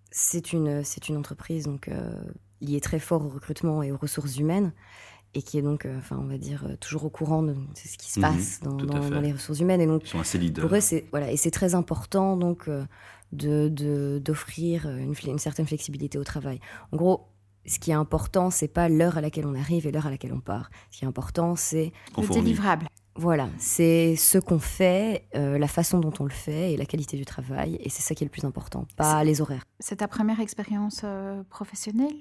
c'est 0.10 0.52
une 0.52 0.84
c'est 0.84 1.10
une 1.10 1.18
entreprise 1.18 1.66
donc 1.66 1.88
euh, 1.90 2.24
liée 2.60 2.82
très 2.82 3.00
fort 3.00 3.24
au 3.26 3.30
recrutement 3.30 3.84
et 3.84 3.92
aux 3.92 3.98
ressources 3.98 4.38
humaines 4.38 4.74
et 5.35 5.41
qui 5.41 5.57
est 5.57 5.62
donc, 5.62 5.85
euh, 5.85 5.97
enfin, 5.97 6.19
on 6.21 6.27
va 6.27 6.38
dire, 6.38 6.65
toujours 6.80 7.06
au 7.06 7.09
courant 7.09 7.44
de, 7.44 7.56
ce 7.75 7.97
qui 7.97 8.12
se 8.12 8.19
mhm, 8.19 8.25
passe 8.25 8.59
dans, 8.62 8.75
dans, 8.75 9.21
les 9.21 9.31
ressources 9.31 9.59
humaines. 9.59 9.81
Et 9.81 9.88
donc, 9.88 10.03
Ils 10.06 10.09
sont 10.09 10.19
assez 10.19 10.38
leaders. 10.38 10.68
Pour 10.68 10.75
eux, 10.75 10.81
c'est 10.81 11.06
voilà, 11.12 11.31
et 11.31 11.38
c'est 11.38 11.51
très 11.51 11.75
important 11.75 12.38
donc 12.38 12.69
de 13.31 14.19
d'offrir 14.19 14.88
une, 14.88 15.15
une, 15.25 15.39
certaine 15.39 15.65
flexibilité 15.65 16.18
au 16.18 16.24
travail. 16.24 16.59
En 16.91 16.97
gros, 16.97 17.27
ce 17.65 17.80
qui 17.80 17.91
est 17.91 17.95
important, 17.95 18.50
c'est 18.50 18.68
pas 18.68 18.89
l'heure 18.89 19.18
à 19.18 19.21
laquelle 19.21 19.45
on 19.45 19.56
arrive 19.56 19.88
et 19.88 19.91
l'heure 19.91 20.07
à 20.07 20.12
laquelle 20.12 20.33
on 20.33 20.39
part. 20.39 20.69
Ce 20.91 21.00
qui 21.00 21.06
est 21.06 21.07
important, 21.07 21.56
c'est 21.56 21.91
le 22.18 22.27
délivrable. 22.27 22.88
Voilà, 23.15 23.47
c'est 23.59 24.15
ce 24.15 24.39
qu'on 24.39 24.57
fait, 24.57 25.27
euh, 25.35 25.59
la 25.59 25.68
façon 25.68 26.00
dont 26.00 26.13
on 26.19 26.24
le 26.24 26.31
fait 26.31 26.74
et 26.74 26.77
la 26.77 26.85
qualité 26.85 27.15
du 27.15 27.25
travail, 27.25 27.77
et 27.80 27.89
c'est 27.89 28.01
ça 28.01 28.15
qui 28.15 28.24
est 28.24 28.25
le 28.25 28.31
plus 28.31 28.44
important, 28.44 28.88
pas 28.97 29.24
les 29.24 29.39
horaires. 29.39 29.65
C'est 29.80 29.97
ta 29.97 30.07
première 30.07 30.39
expérience 30.39 31.01
euh, 31.03 31.44
professionnel 31.44 32.12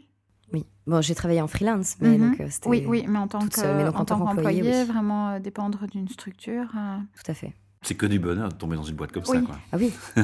Oui, 0.53 0.67
bon, 0.87 1.01
j'ai 1.01 1.15
travaillé 1.15 1.41
en 1.41 1.49
freelance, 1.49 1.97
mais 2.01 2.19
mhm. 2.19 2.31
donc 2.31 2.41
euh, 2.41 2.47
c'était 2.51 2.69
oui, 2.69 2.85
oui, 2.87 3.05
mais 3.09 3.19
en 3.19 3.29
tant 3.29 3.47
qu'employé, 3.47 4.85
vraiment 4.85 5.39
dépendre 5.41 5.87
d'une 5.89 6.09
structure. 6.09 6.69
Tout 7.15 7.31
à 7.31 7.35
fait. 7.35 7.55
C'est 7.85 7.97
que 7.97 8.07
du 8.07 8.21
bonheur 8.21 8.49
de 8.49 8.55
tomber 8.55 8.77
dans 8.77 8.85
une 8.85 8.95
boîte 8.95 9.11
comme 9.11 9.25
ça. 9.25 9.41
Quoi. 9.41 9.57
Ah 9.73 9.77
oui. 9.77 9.93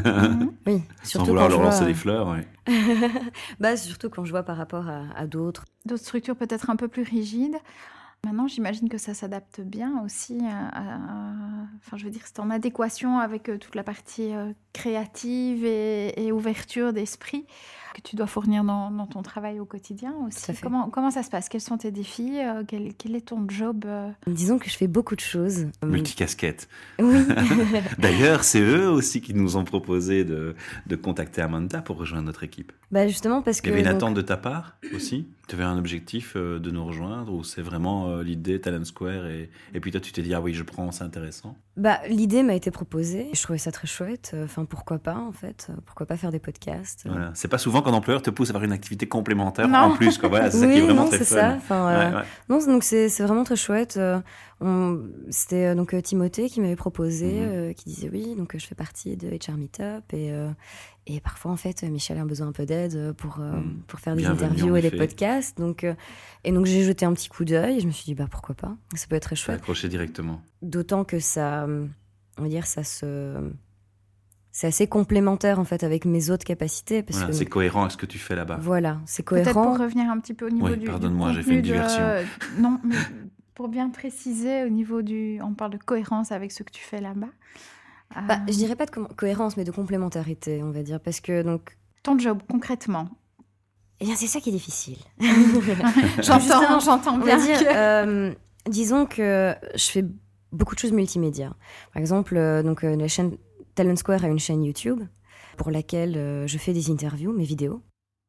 oui. 0.67 0.83
Surtout 1.03 1.19
Sans 1.19 1.25
vouloir 1.25 1.49
leur 1.49 1.61
lancer 1.61 1.85
des 1.85 1.95
fleurs. 1.95 2.37
bah, 3.61 3.77
surtout 3.77 4.11
quand 4.11 4.25
je 4.25 4.31
vois 4.31 4.45
par 4.45 4.57
rapport 4.57 4.87
à, 4.89 5.27
d'autres. 5.27 5.65
D'autres 5.85 6.05
structures 6.05 6.37
peut-être 6.37 6.71
un 6.71 6.77
peu 6.77 6.87
plus 6.87 7.03
rigides. 7.03 7.57
Maintenant, 8.25 8.47
j'imagine 8.47 8.89
que 8.89 8.99
ça 8.99 9.13
s'adapte 9.13 9.61
bien 9.61 10.03
aussi. 10.05 10.39
À, 10.49 11.33
Enfin, 11.85 11.97
je 11.97 12.05
veux 12.05 12.11
dire, 12.11 12.23
c'est 12.25 12.41
en 12.41 12.51
adéquation 12.51 13.19
avec 13.19 13.49
euh, 13.49 13.57
toute 13.57 13.75
la 13.75 13.85
partie 13.85 14.35
euh, 14.35 14.53
créative 14.73 15.65
et, 15.65 16.27
et 16.27 16.33
ouverture 16.33 16.93
d'esprit 16.93 17.47
que 17.99 18.09
tu 18.09 18.17
dois 18.17 18.27
fournir 18.27 18.65
dans, 18.65 19.07
ton 19.07 19.23
travail 19.23 19.59
au 19.61 19.65
quotidien 19.65 20.15
aussi. 20.27 20.53
Comment, 20.63 20.89
comment 20.89 21.11
ça 21.11 21.23
se 21.23 21.31
passe? 21.31 21.49
Quels 21.49 21.61
sont 21.61 21.79
tes 21.79 21.91
défis? 21.91 22.39
Euh, 22.39 22.63
quel, 22.67 22.95
quel, 22.95 23.17
est 23.17 23.27
ton 23.27 23.45
job 23.49 23.85
euh? 23.87 24.11
Disons 24.27 24.59
que 24.59 24.71
je 24.71 24.77
fais 24.77 24.87
beaucoup 24.87 25.17
de 25.17 25.21
choses. 25.21 25.67
Multicasquette. 25.85 26.69
Oui. 27.01 27.25
D'ailleurs, 27.99 28.45
c'est 28.45 28.61
eux 28.61 28.89
aussi 28.89 29.21
qui 29.21 29.35
nous 29.35 29.57
ont 29.57 29.65
proposé 29.65 30.25
de, 30.25 30.55
de, 30.87 30.97
contacter 30.97 31.43
Amanda 31.43 31.83
pour 31.83 31.97
rejoindre 31.97 32.25
notre 32.25 32.45
équipe. 32.45 32.73
Bah 32.91 33.07
justement 33.07 33.43
parce 33.43 33.61
que... 33.61 33.69
Il 33.69 33.71
y 33.71 33.73
avait 33.75 33.83
une 33.83 33.89
attente 33.89 34.15
de 34.15 34.23
ta 34.23 34.37
part 34.37 34.77
aussi? 34.95 35.29
Tu 35.47 35.55
avais 35.55 35.65
un 35.65 35.79
objectif 35.79 36.35
euh, 36.37 36.59
de 36.59 36.71
nous 36.71 36.85
rejoindre 36.85 37.35
ou 37.35 37.45
c'est 37.45 37.63
vraiment 37.63 38.19
l'idée 38.21 38.61
Talent 38.61 38.85
Square 38.85 39.27
et, 39.27 39.51
et 39.75 39.81
puis 39.81 39.91
toi 39.91 40.01
tu 40.01 40.13
t'es 40.13 40.23
dit 40.23 40.33
ah 40.35 40.41
oui 40.41 40.55
je 40.55 40.63
prends, 40.63 40.91
c'est 40.91 41.05
intéressant 41.05 41.57
bah, 41.79 42.01
L'idée 42.09 42.43
m'a 42.43 42.55
été 42.55 42.71
proposée. 42.71 43.31
Je 43.33 43.43
trouvais 43.43 43.59
ça 43.59 43.71
très 43.71 43.87
chouette. 43.87 44.37
Enfin, 44.43 44.65
pourquoi 44.65 44.99
pas, 44.99 45.15
en 45.15 45.33
fait? 45.33 45.71
Pourquoi 45.87 46.07
pas 46.07 46.17
faire 46.17 46.33
des 46.33 46.41
podcasts? 46.41 47.05
Voilà. 47.07 47.31
C'est 47.35 47.49
pas 47.49 47.59
souvent 47.59 47.83
qu'un 47.89 47.97
employeur 47.97 48.23
te 48.23 48.31
pousse 48.31 48.51
à 48.51 48.53
faire 48.53 48.65
une 48.65 48.73
activité 48.73 49.07
complémentaire 49.07 49.69
en 49.73 49.97
plus. 49.97 50.19
Quoi. 50.19 50.29
Voilà, 50.29 50.51
c'est 50.51 50.59
ça 50.59 50.67
qui 50.73 50.79
est 50.79 50.81
vraiment 50.81 51.05
non, 51.05 51.09
très 51.09 51.19
fun. 51.19 51.25
Ça. 51.25 51.55
Enfin, 51.57 51.89
euh, 51.89 52.23
Non, 52.49 52.59
donc 52.65 52.85
c'est 52.85 53.09
vraiment 53.21 53.45
très 53.45 53.57
chouette. 53.57 53.97
Euh, 53.97 54.21
c'était 55.31 55.67
euh, 55.67 55.75
donc 55.75 56.01
Timothée 56.03 56.49
qui 56.49 56.61
m'avait 56.61 56.77
proposé, 56.77 57.41
mhm. 57.41 57.75
qui 57.75 57.85
disait 57.85 58.11
oui, 58.13 58.35
donc 58.37 58.57
je 58.57 58.67
fais 58.67 58.75
partie 58.75 59.17
de 59.17 59.29
HR 59.29 59.57
Meetup 59.57 60.13
et, 60.13 60.33
et 61.07 61.21
parfois 61.21 61.53
en 61.53 61.57
fait 61.57 61.83
Michel 61.85 62.19
a 62.19 62.25
besoin 62.25 62.49
un 62.49 62.53
peu 62.53 62.67
d'aide 62.67 63.13
pour, 63.13 63.39
mhm. 63.39 63.83
pour 63.87 64.01
faire 64.01 64.17
des 64.17 64.27
interviews 64.27 64.77
et 64.77 64.83
des 64.83 64.91
podcasts. 64.91 65.59
Donc, 65.59 65.87
et 66.45 66.53
donc 66.53 66.67
j'ai 66.67 66.83
jeté 66.83 67.07
un 67.07 67.13
petit 67.13 67.29
coup 67.29 67.45
d'œil 67.45 67.79
et 67.79 67.81
je 67.81 67.87
me 67.87 67.93
suis 67.93 68.05
dit 68.05 68.15
bah 68.15 68.27
pourquoi 68.31 68.55
pas, 68.55 68.77
ça 68.95 69.07
peut 69.09 69.17
être 69.17 69.25
très 69.25 69.37
chouette. 69.37 69.59
Accroché 69.59 69.89
directement. 69.89 70.43
D'autant 70.63 71.05
que 71.05 71.21
ça, 71.21 71.67
on 72.39 72.43
va 72.43 72.49
dire, 72.49 72.67
ça 72.67 72.85
se 72.85 73.37
c'est 74.59 74.67
assez 74.67 74.89
complémentaire 74.89 75.61
en 75.61 75.65
fait 75.65 75.85
avec 75.85 76.05
mes 76.05 76.31
autres 76.31 76.45
capacités. 76.45 77.05
Parce 77.05 77.23
que 77.23 77.31
c'est 77.31 77.47
cohérent 77.47 77.83
avec 77.83 77.93
ce 77.93 77.97
que 77.97 78.07
tu 78.07 78.19
fais 78.19 78.35
là-bas. 78.35 78.59
Voilà, 78.61 78.99
c'est 79.07 79.23
cohérent. 79.23 79.45
Peut-être 79.45 79.63
pour 79.63 79.79
revenir 79.79 80.11
un 80.11 80.19
petit 80.19 80.35
peu 80.35 80.47
au 80.47 80.51
niveau 80.51 80.67
oui, 80.67 80.77
du. 80.77 80.87
Pardonne-moi, 80.87 81.33
j'ai 81.33 81.45
fait 81.45 81.55
une 81.55 81.63
diversion. 81.63 82.03
Non, 82.59 82.81
mais 82.83 82.97
pour 83.55 83.69
bien 83.69 83.89
préciser 83.89 84.65
au 84.65 84.69
niveau 84.69 85.01
du... 85.01 85.39
On 85.45 85.55
parle 85.55 85.71
de 85.71 85.77
cohérence 85.77 86.33
avec 86.33 86.51
ce 86.51 86.65
que 86.65 86.73
tu 86.73 86.83
fais 86.83 87.01
là-bas. 87.01 87.29
Bah, 88.27 88.35
euh, 88.35 88.37
je 88.49 88.55
dirais 88.55 88.75
pas 88.75 88.87
de 88.87 88.91
cohérence, 88.91 89.57
mais 89.57 89.63
de 89.63 89.71
complémentarité, 89.71 90.61
on 90.65 90.73
va 90.73 90.83
dire. 90.83 90.99
Parce 90.99 91.21
que 91.21 91.43
donc... 91.43 91.79
Ton 92.03 92.19
job, 92.19 92.41
concrètement 92.51 93.09
Eh 94.01 94.07
bien, 94.07 94.17
c'est 94.17 94.27
ça 94.27 94.41
qui 94.41 94.49
est 94.49 94.53
difficile. 94.53 94.99
j'entends, 96.21 96.81
j'entends 96.81 97.19
bien. 97.19 97.37
Dire, 97.37 97.63
euh, 97.65 98.35
disons 98.69 99.07
que 99.07 99.55
je 99.77 99.85
fais 99.85 100.05
beaucoup 100.51 100.75
de 100.75 100.81
choses 100.81 100.93
multimédia. 100.93 101.55
Par 101.93 102.01
exemple, 102.01 102.37
euh, 102.37 102.65
donc, 102.65 102.83
la 102.83 103.07
chaîne 103.07 103.37
Talent 103.79 103.97
Square 103.97 104.25
a 104.25 104.29
une 104.29 104.39
chaîne 104.39 104.65
YouTube 104.65 105.03
pour 105.57 105.71
laquelle 105.71 106.45
je 106.47 106.59
fais 106.59 106.73
des 106.73 106.91
interviews, 106.91 107.33
mes 107.33 107.45
vidéos. 107.45 107.81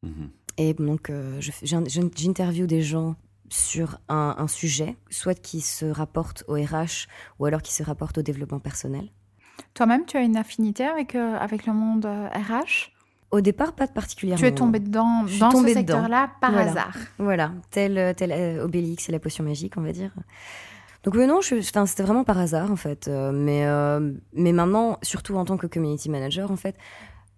Mhm. 0.04 0.30
Et 0.58 0.74
donc, 0.74 1.12
j'interviewe 1.40 2.68
des 2.68 2.82
gens 2.82 3.16
sur 3.50 4.00
un, 4.08 4.48
sujet, 4.48 4.96
soit 5.10 5.40
qui 5.40 5.62
se 5.62 5.86
rapporte 5.86 6.44
au 6.48 6.54
RH 6.54 7.08
ou 7.40 7.46
alors 7.46 7.62
qui 7.62 7.74
se 7.74 7.84
rapporte 7.84 8.20
au 8.20 8.22
développement 8.22 8.60
personnel. 8.60 9.10
Toi-même, 9.74 10.06
tu 10.06 10.18
as 10.18 10.22
une 10.22 10.38
affinité 10.38 10.86
avec, 10.86 11.16
euh, 11.16 11.36
avec 11.38 11.66
le 11.66 11.74
monde 11.74 12.06
RH 12.06 12.08
euh, 12.08 13.38
Au 13.38 13.42
départ, 13.42 13.74
pas 13.74 13.88
de 13.88 13.92
particulièrement. 13.92 14.40
Tu 14.40 14.48
es 14.48 14.54
tombée 14.56 14.80
dedans, 14.80 15.26
dans 15.40 15.52
ce 15.52 15.68
secteur-là 15.68 16.32
par 16.40 16.56
hasard. 16.56 16.96
Voilà, 17.18 17.52
tel, 17.72 18.14
tel 18.16 18.32
euh, 18.32 18.64
Obélix 18.64 19.10
et 19.10 19.12
la 19.12 19.20
potion 19.20 19.44
magique, 19.44 19.74
on 19.78 19.82
va 19.82 19.92
dire. 19.92 20.12
Donc 21.04 21.16
oui, 21.16 21.28
non, 21.28 21.40
c'était 21.42 22.04
vraiment 22.04 22.24
par 22.24 22.38
hasard 22.38 22.72
en 22.72 22.76
fait. 22.76 23.08
mais, 23.08 23.66
mais 24.34 24.52
maintenant, 24.52 25.00
surtout 25.02 25.36
en 25.36 25.46
tant 25.46 25.58
que 25.58 25.68
community 25.68 26.10
manager, 26.10 26.52
en 26.52 26.58
fait, 26.58 26.76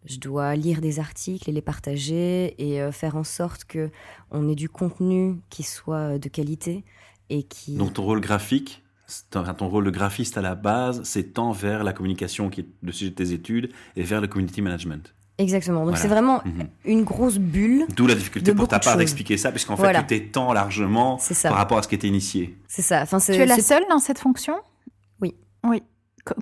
je 0.06 0.18
dois 0.18 0.56
lire 0.56 0.82
des 0.82 1.00
articles 1.00 1.50
et 1.50 1.54
les 1.54 1.62
partager 1.62 2.56
et 2.58 2.82
euh, 2.82 2.92
faire 2.92 3.16
en 3.16 3.24
sorte 3.24 3.66
que 3.66 3.90
on 4.32 4.50
ait 4.50 4.56
du 4.56 4.70
contenu 4.70 5.40
qui 5.50 5.64
soit 5.64 6.18
de 6.18 6.30
qualité 6.30 6.84
et 7.30 7.44
qui. 7.44 7.76
Donc 7.76 7.94
ton 7.94 8.04
rôle 8.04 8.22
graphique, 8.22 8.84
ton, 9.30 9.44
rôle 9.70 9.86
de 9.86 9.92
graphiste 9.92 10.38
à 10.38 10.42
la 10.42 10.56
base, 10.56 11.02
c'est 11.04 11.34
tant 11.34 11.52
vers 11.52 11.84
la 11.84 11.94
communication 11.94 12.50
qui 12.50 12.62
est 12.62 12.68
le 12.82 12.92
sujet 12.92 13.12
de 13.12 13.16
tes 13.16 13.34
études 13.34 13.72
et 13.96 14.04
vers 14.04 14.22
le 14.22 14.28
community 14.28 14.62
management. 14.62 15.14
Exactement. 15.42 15.86
Donc 15.86 15.98
c'est 15.98 16.08
vraiment 16.08 16.42
mhm. 16.46 16.68
une 16.86 17.04
grosse 17.04 17.38
bulle. 17.38 17.86
D'où 17.96 18.08
la 18.08 18.16
difficulté 18.16 18.54
pour 18.54 18.68
ta 18.68 18.80
part 18.80 18.98
d'expliquer 18.98 19.38
ça, 19.38 19.52
puisqu'en 19.52 19.76
fait 19.76 19.94
tu 19.94 20.06
t'étends 20.06 20.54
largement 20.54 21.20
par 21.44 21.56
rapport 21.56 21.80
à 21.80 21.84
ce 21.84 21.88
qui 21.88 21.96
était 21.96 22.08
initié. 22.08 22.58
C'est 22.68 22.82
ça. 22.82 23.02
Enfin, 23.02 23.20
tu 23.20 23.32
es 23.32 23.46
la 23.46 23.58
seule 23.58 23.84
dans 23.90 24.00
cette 24.00 24.20
fonction? 24.20 24.56
Oui. 25.22 25.36
Oui. 25.64 25.84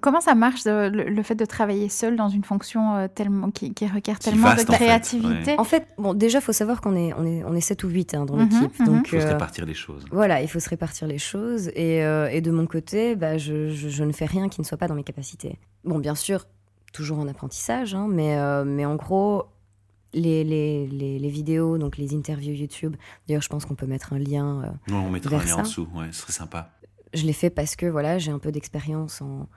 Comment 0.02 0.20
ça 0.20 0.36
marche 0.36 0.62
le, 0.66 1.24
fait 1.24 1.36
de 1.36 1.46
travailler 1.46 1.88
seul 1.88 2.18
dans 2.18 2.28
une 2.28 2.44
fonction 2.44 2.96
euh, 2.96 3.08
tellement 3.08 3.50
qui, 3.50 3.74
requiert 3.88 4.20
tellement 4.20 4.54
de 4.54 4.64
créativité? 4.64 5.56
En 5.58 5.64
fait, 5.64 5.88
bon, 5.98 6.14
déjà, 6.14 6.40
il 6.40 6.42
faut 6.42 6.52
savoir 6.52 6.82
qu'on 6.82 6.96
est, 6.96 7.14
on 7.14 7.26
est, 7.26 7.44
on 7.46 7.54
est 7.54 7.62
7 7.62 7.86
ou 7.86 7.88
8 7.88 8.14
hein, 8.14 8.26
dans 8.26 8.36
mhm, 8.36 8.50
l'équipe. 8.50 8.80
Mhm. 8.80 8.86
donc, 8.86 9.08
il 9.08 9.10
faut 9.12 9.22
se 9.22 9.26
euh, 9.26 9.32
répartir 9.32 9.66
les 9.66 9.74
choses. 9.74 10.06
Voilà, 10.12 10.42
il 10.42 10.50
faut 10.50 10.60
se 10.60 10.70
répartir 10.70 11.08
les 11.08 11.18
choses. 11.18 11.70
Et, 11.76 12.04
euh, 12.04 12.30
et 12.30 12.42
de 12.42 12.52
mon 12.52 12.68
côté, 12.68 13.16
bah, 13.16 13.38
je, 13.38 13.70
je, 13.70 14.04
ne 14.04 14.12
fais 14.12 14.26
rien 14.26 14.50
qui 14.50 14.60
ne 14.60 14.66
soit 14.66 14.78
pas 14.78 14.88
dans 14.88 14.96
mes 14.96 15.04
capacités. 15.04 15.58
Bon, 15.86 15.98
bien 15.98 16.16
sûr, 16.16 16.46
toujours 16.92 17.20
en 17.20 17.28
apprentissage, 17.28 17.96
hein, 17.96 18.08
mais, 18.10 18.38
mais 18.66 18.86
en 18.86 18.96
gros, 18.96 19.46
les, 20.14 20.44
les, 20.44 20.88
les, 20.88 21.30
vidéos, 21.30 21.78
donc 21.78 21.98
les 21.98 22.16
interviews 22.16 22.54
YouTube. 22.54 22.96
D'ailleurs, 23.28 23.44
je 23.44 23.50
pense 23.50 23.66
qu'on 23.66 23.76
peut 23.76 23.86
mettre 23.86 24.14
un 24.14 24.20
lien. 24.20 24.76
non, 24.88 25.06
on 25.06 25.10
mettra 25.10 25.38
un 25.38 25.44
lien 25.44 25.56
en 25.58 25.62
dessous, 25.62 25.88
ouais, 25.94 26.08
ce 26.12 26.22
serait 26.22 26.34
sympa. 26.34 26.72
Je 27.14 27.26
l'ai 27.26 27.34
fait 27.34 27.50
parce 27.50 27.76
que 27.76 27.86
voilà, 27.86 28.18
j'ai 28.18 28.32
un 28.32 28.40
peu 28.40 28.52
d'expérience 28.52 29.22
en, 29.22 29.48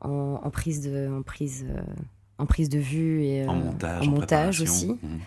en, 0.00 0.50
prise 0.50 0.82
de, 0.82 1.08
en, 1.08 1.22
prise, 1.22 1.66
euh, 1.68 1.80
en 2.38 2.46
prise 2.46 2.68
de 2.68 2.78
vue 2.78 3.24
et 3.24 3.46
en 3.46 3.54
montage, 3.54 4.06
en 4.06 4.10
montage 4.10 4.60
aussi. 4.60 4.92
Mmh. 4.92 5.18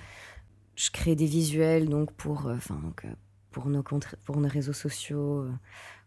Je 0.75 0.89
crée 0.91 1.15
des 1.15 1.25
visuels 1.25 1.89
donc 1.89 2.11
pour, 2.13 2.47
euh, 2.47 2.55
enfin 2.55 2.79
euh, 3.05 3.09
pour, 3.51 3.67
nos 3.67 3.83
pour 3.83 4.37
nos 4.37 4.47
réseaux 4.47 4.73
sociaux 4.73 5.45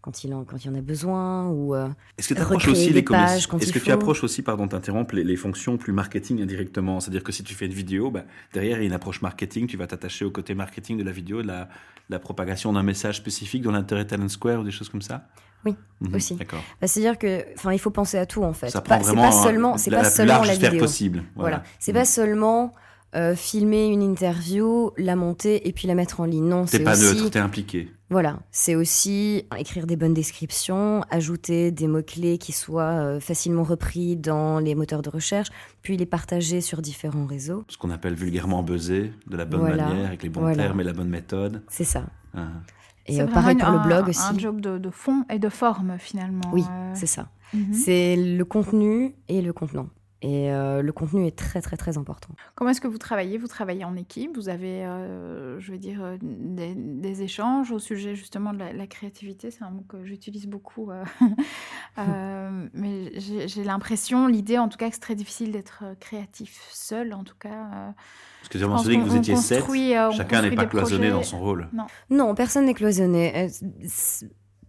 quand 0.05 0.23
il, 0.23 0.35
en, 0.35 0.45
quand 0.45 0.63
il 0.63 0.67
y 0.67 0.71
en 0.71 0.75
a 0.75 0.83
besoin 0.83 1.49
ou 1.49 1.75
Est-ce 2.19 2.29
que 2.29 2.35
tu 2.35 2.41
approches 2.43 2.69
aussi 2.69 2.91
les 2.91 3.01
pages 3.03 3.49
Est-ce 3.61 3.73
que 3.73 3.79
tu 3.79 3.91
approches 3.91 4.23
aussi, 4.23 4.43
pardon, 4.43 4.69
t'interrompre, 4.69 5.15
les, 5.15 5.25
les, 5.25 5.37
fonctions 5.37 5.79
plus 5.79 5.95
marketing 5.95 6.43
indirectement? 6.43 7.01
C'est-à-dire 7.01 7.25
que 7.25 7.33
si 7.33 7.43
tu 7.43 7.55
fais 7.55 7.65
une 7.65 7.73
vidéo, 7.73 8.11
bah, 8.11 8.25
derrière 8.53 8.77
il 8.77 8.81
y 8.81 8.85
a 8.85 8.87
une 8.87 8.93
approche 8.93 9.23
marketing, 9.23 9.67
tu 9.67 9.79
vas 9.79 9.87
t'attacher 9.87 10.27
au 10.27 10.31
côté 10.31 10.55
marketing 10.55 10.99
de 10.99 11.05
la 11.05 11.11
vidéo, 11.11 11.41
de 11.41 11.47
la, 11.47 11.71
la 12.11 12.19
propagation 12.19 12.73
d'un 12.75 12.83
message 12.83 13.17
spécifique 13.17 13.63
dans 13.63 13.73
l'intérêt 13.73 14.07
Talent 14.07 14.29
Square 14.29 14.61
ou 14.61 14.65
des 14.65 14.71
choses 14.71 14.91
comme 14.91 15.01
ça? 15.01 15.27
Oui, 15.65 15.75
mhm, 16.03 16.15
aussi. 16.15 16.35
Bah, 16.35 16.87
C'est-à-dire 16.87 17.19
que, 17.19 17.43
enfin, 17.55 17.73
il 17.73 17.79
faut 17.79 17.91
penser 17.91 18.19
à 18.19 18.27
tout 18.27 18.43
en 18.43 18.53
fait. 18.53 18.69
Ça 18.69 18.83
prend 18.83 18.99
vraiment 18.99 19.31
pas 19.31 19.33
seulement, 19.33 19.79
c'est 19.79 19.91
pas 19.91 20.05
seulement 20.05 20.43
la 20.43 20.55
vidéo. 20.55 20.79
possible. 20.79 21.25
Voilà. 21.35 21.63
C'est 21.79 21.95
pas 21.95 22.01
mhm. 22.01 22.05
seulement 22.05 22.75
euh, 23.15 23.35
filmer 23.35 23.87
une 23.87 24.03
interview, 24.03 24.91
la 24.99 25.17
monter 25.17 25.69
et 25.69 25.73
puis 25.73 25.89
la 25.89 25.95
mettre 25.95 26.21
en 26.21 26.25
ligne. 26.25 26.49
Non, 26.49 26.67
c'est 26.67 26.81
pas 26.81 26.93
aussi... 26.93 27.17
neutre, 27.17 27.31
t'es 27.31 27.39
impliqué. 27.39 27.89
Voilà, 28.15 28.39
c'est 28.53 28.77
aussi 28.77 29.45
écrire 29.59 29.89
des 29.89 29.97
bonnes 29.97 30.15
descriptions, 30.15 31.03
ajouter 31.11 31.73
des 31.73 31.89
mots-clés 31.89 32.39
qui 32.39 32.53
soient 32.53 32.85
euh, 32.85 33.19
facilement 33.19 33.65
repris 33.65 34.15
dans 34.15 34.61
les 34.61 34.77
moteurs 34.77 35.03
de 35.03 35.11
recherche, 35.11 35.49
puis 35.83 35.97
les 35.97 36.07
partager 36.07 36.61
sur 36.61 36.81
différents 36.81 37.27
réseaux. 37.27 37.65
Ce 37.67 37.77
qu'on 37.77 37.91
appelle 37.91 38.15
vulgairement 38.15 38.63
buzzer, 38.63 39.13
de 39.27 39.37
la 39.37 39.45
bonne 39.45 39.63
manière, 39.63 40.07
avec 40.07 40.23
les 40.23 40.29
bons 40.29 40.55
termes 40.55 40.81
et 40.81 40.85
la 40.85 40.93
bonne 40.93 41.09
méthode. 41.09 41.65
C'est 41.67 41.83
ça. 41.83 42.05
Ah. 42.37 42.47
Et 43.07 43.21
euh, 43.21 43.27
pareil 43.27 43.57
pour 43.57 43.73
le 43.73 43.81
blog 43.81 44.09
aussi. 44.09 44.23
Un 44.23 44.39
job 44.39 44.61
de, 44.61 44.91
fond 44.91 45.25
et 45.29 45.41
de 45.41 45.49
forme 45.49 45.97
finalement. 45.99 46.53
Oui, 46.53 46.63
euh. 46.71 46.93
c'est 46.95 47.07
ça. 47.07 47.31
Mhm. 47.53 47.75
C'est 47.75 48.15
le 48.15 48.45
contenu 48.45 49.17
et 49.27 49.43
le 49.43 49.53
contenant. 49.53 49.89
Et 50.27 50.51
euh, 50.51 50.81
le 50.81 50.93
contenu 50.93 51.27
est 51.27 51.37
très, 51.37 51.61
très, 51.61 51.77
très 51.77 51.99
important. 51.99 52.31
Comment 52.55 52.71
est-ce 52.71 52.81
que 52.81 52.89
vous 52.89 52.99
travaillez? 52.99 53.37
Vous 53.37 53.47
travaillez 53.47 53.85
en 53.85 53.95
équipe? 53.95 54.35
Vous 54.37 54.49
avez, 54.49 54.85
je 55.59 55.71
veux 55.71 55.79
dire, 55.79 56.17
des, 56.21 57.23
échanges 57.23 57.71
au 57.71 57.79
sujet 57.79 58.15
justement 58.15 58.53
de 58.53 58.59
la, 58.59 58.87
créativité? 58.87 59.51
C'est 59.51 59.65
un 59.65 59.71
mot 59.71 59.85
que 59.87 60.05
j'utilise 60.05 60.47
beaucoup. 60.47 60.91
mais 61.97 63.13
j'ai 63.19 63.65
l'impression, 63.65 64.27
l'idée 64.27 64.59
en 64.59 64.69
tout 64.69 64.79
cas, 64.79 64.89
que 64.89 64.95
c'est 64.95 65.01
très 65.01 65.15
difficile 65.15 65.53
d'être 65.53 65.85
créatif 66.01 66.69
seul, 66.71 67.13
en 67.13 67.25
tout 67.25 67.37
cas. 67.39 67.93
Parce 68.45 68.53
que 68.53 68.59
j'ai 68.59 68.67
mentionné 68.67 68.99
que 68.99 69.09
vous 69.09 69.17
étiez 69.17 69.37
sept. 69.37 69.65
Euh, 69.71 70.11
chacun 70.13 70.43
n'est 70.43 70.55
pas 70.55 70.67
cloisonné 70.67 71.11
dans 71.11 71.23
son 71.23 71.39
rôle. 71.41 71.69
Non, 71.73 71.87
non 72.11 72.35
personne 72.35 72.67
n'est 72.67 72.75
cloisonné. 72.75 73.33
Euh, 73.35 73.49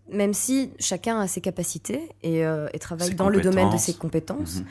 même 0.09 0.33
si 0.33 0.71
chacun 0.79 1.19
a 1.19 1.27
ses 1.27 1.41
capacités 1.41 2.09
et, 2.23 2.45
euh, 2.45 2.69
travaille 2.79 3.15
dans 3.15 3.27
le 3.27 3.41
domaine 3.41 3.69
de 3.71 3.77
ses 3.77 3.93
compétences. 3.93 4.61
Mhm. 4.61 4.65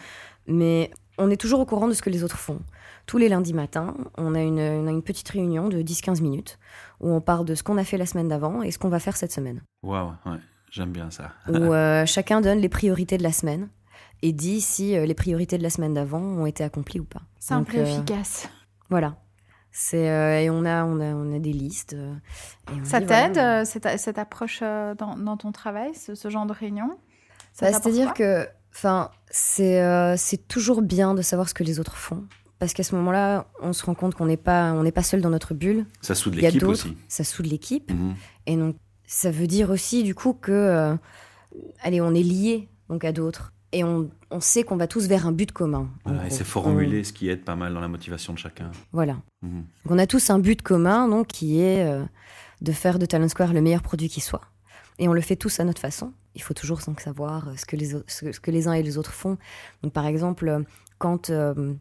Mais 0.46 0.90
on 1.18 1.30
est 1.30 1.36
toujours 1.36 1.60
au 1.60 1.66
courant 1.66 1.88
de 1.88 1.92
ce 1.92 2.02
que 2.02 2.10
les 2.10 2.24
autres 2.24 2.38
font. 2.38 2.60
Tous 3.06 3.18
les 3.18 3.28
lundis 3.28 3.54
matins, 3.54 3.94
on 4.16 4.34
a 4.34 4.40
une, 4.40 4.58
une 4.58 5.02
petite 5.02 5.28
réunion 5.28 5.68
de 5.68 5.82
10-15 5.82 6.22
minutes 6.22 6.58
où 7.00 7.10
on 7.10 7.20
parle 7.20 7.44
de 7.44 7.54
ce 7.54 7.62
qu'on 7.62 7.76
a 7.76 7.84
fait 7.84 7.98
la 7.98 8.06
semaine 8.06 8.28
d'avant 8.28 8.62
et 8.62 8.70
ce 8.70 8.78
qu'on 8.78 8.88
va 8.88 8.98
faire 8.98 9.16
cette 9.16 9.32
semaine. 9.32 9.62
Waouh, 9.82 10.12
ouais, 10.26 10.38
j'aime 10.70 10.90
bien 10.90 11.10
ça. 11.10 11.32
où 11.48 11.72
chacun 12.06 12.40
donne 12.40 12.58
les 12.58 12.68
priorités 12.68 13.18
de 13.18 13.22
la 13.22 13.32
semaine 13.32 13.68
et 14.22 14.32
dit 14.32 14.60
si 14.60 14.92
les 14.92 15.14
priorités 15.14 15.58
de 15.58 15.62
la 15.62 15.70
semaine 15.70 15.94
d'avant 15.94 16.22
ont 16.22 16.46
été 16.46 16.64
accomplies 16.64 17.00
ou 17.00 17.04
pas. 17.04 17.22
Simple 17.38 17.76
et 17.76 17.80
efficace. 17.80 18.48
Voilà. 18.88 19.16
C'est 19.76 20.08
euh, 20.08 20.40
et 20.40 20.50
on 20.50 20.64
a 20.64 20.84
on 20.84 21.00
a 21.00 21.14
on 21.14 21.34
a 21.34 21.40
des 21.40 21.52
listes. 21.52 21.94
Euh, 21.94 22.14
ça 22.84 23.00
t'aide 23.00 23.36
euh, 23.36 23.64
cette, 23.64 23.98
cette, 23.98 24.18
approche 24.18 24.60
dans, 24.60 25.16
dans, 25.16 25.36
ton 25.36 25.50
travail, 25.50 25.92
ce, 25.96 26.30
genre 26.30 26.46
de 26.46 26.52
réunion? 26.52 26.96
Bah, 27.60 27.72
C'est-à-dire 27.72 28.14
que 28.14 28.46
enfin 28.74 29.10
c'est 29.30 30.16
c'est 30.16 30.48
toujours 30.48 30.82
bien 30.82 31.14
de 31.14 31.22
savoir 31.22 31.48
ce 31.48 31.54
que 31.54 31.64
les 31.64 31.80
autres 31.80 31.96
font 31.96 32.24
parce 32.60 32.72
qu'à 32.72 32.84
ce 32.84 32.94
moment-là, 32.94 33.46
on 33.60 33.72
se 33.72 33.84
rend 33.84 33.94
compte 33.94 34.14
qu'on 34.14 34.26
n'est 34.26 34.36
pas 34.36 34.72
on 34.72 34.88
pas 34.90 35.02
seul 35.02 35.20
dans 35.20 35.28
notre 35.28 35.52
bulle. 35.52 35.84
Ça 36.00 36.14
soude 36.14 36.36
l'équipe 36.36 36.62
aussi. 36.62 36.96
Ça 37.08 37.24
soude 37.24 37.46
l'équipe 37.46 37.90
mhm. 37.90 38.14
et 38.46 38.56
donc 38.56 38.76
ça 39.06 39.30
veut 39.30 39.46
dire 39.46 39.70
aussi 39.70 40.02
du 40.02 40.14
coup 40.14 40.32
que 40.32 40.96
allez 41.82 42.00
on 42.00 42.14
est 42.14 42.22
lié 42.22 42.68
donc 42.88 43.04
à 43.04 43.12
d'autres 43.12 43.54
et 43.74 43.82
on, 43.82 44.08
sait 44.40 44.62
qu'on 44.62 44.76
va 44.76 44.86
tous 44.86 45.06
vers 45.06 45.26
un 45.26 45.32
but 45.32 45.50
commun. 45.52 45.88
et 46.26 46.30
c'est 46.30 46.44
formuler 46.44 47.04
ce 47.04 47.12
qui 47.12 47.28
aide 47.28 47.44
pas 47.44 47.56
mal 47.56 47.74
dans 47.74 47.80
la 47.80 47.88
motivation 47.88 48.32
de 48.32 48.38
chacun. 48.38 48.70
Voilà. 48.92 49.16
Mhm. 49.42 49.64
Donc 49.84 49.92
on 49.92 49.98
a 49.98 50.06
tous 50.06 50.30
un 50.30 50.38
but 50.38 50.62
commun, 50.62 51.08
donc 51.08 51.26
qui 51.26 51.60
est 51.60 51.84
euh, 51.84 52.04
de 52.60 52.72
faire 52.72 52.98
de 52.98 53.06
Talent 53.06 53.28
Square 53.28 53.52
le 53.52 53.60
meilleur 53.60 53.82
produit 53.82 54.08
qui 54.08 54.20
soit. 54.20 54.42
Et 54.98 55.08
on 55.08 55.12
le 55.12 55.20
fait 55.20 55.36
tous 55.36 55.58
à 55.58 55.64
notre 55.64 55.80
façon. 55.80 56.12
Il 56.34 56.42
faut 56.42 56.54
toujours 56.54 56.80
savoir 56.80 57.58
ce 57.58 57.64
que 57.64 57.76
les, 57.76 57.92
ce 58.06 58.40
que 58.40 58.50
les 58.50 58.68
uns 58.68 58.72
et 58.72 58.82
les 58.82 58.98
autres 58.98 59.12
font. 59.12 59.38
Donc 59.82 59.92
par 59.92 60.06
exemple, 60.06 60.64
quand, 60.98 61.30
euh, 61.30 61.74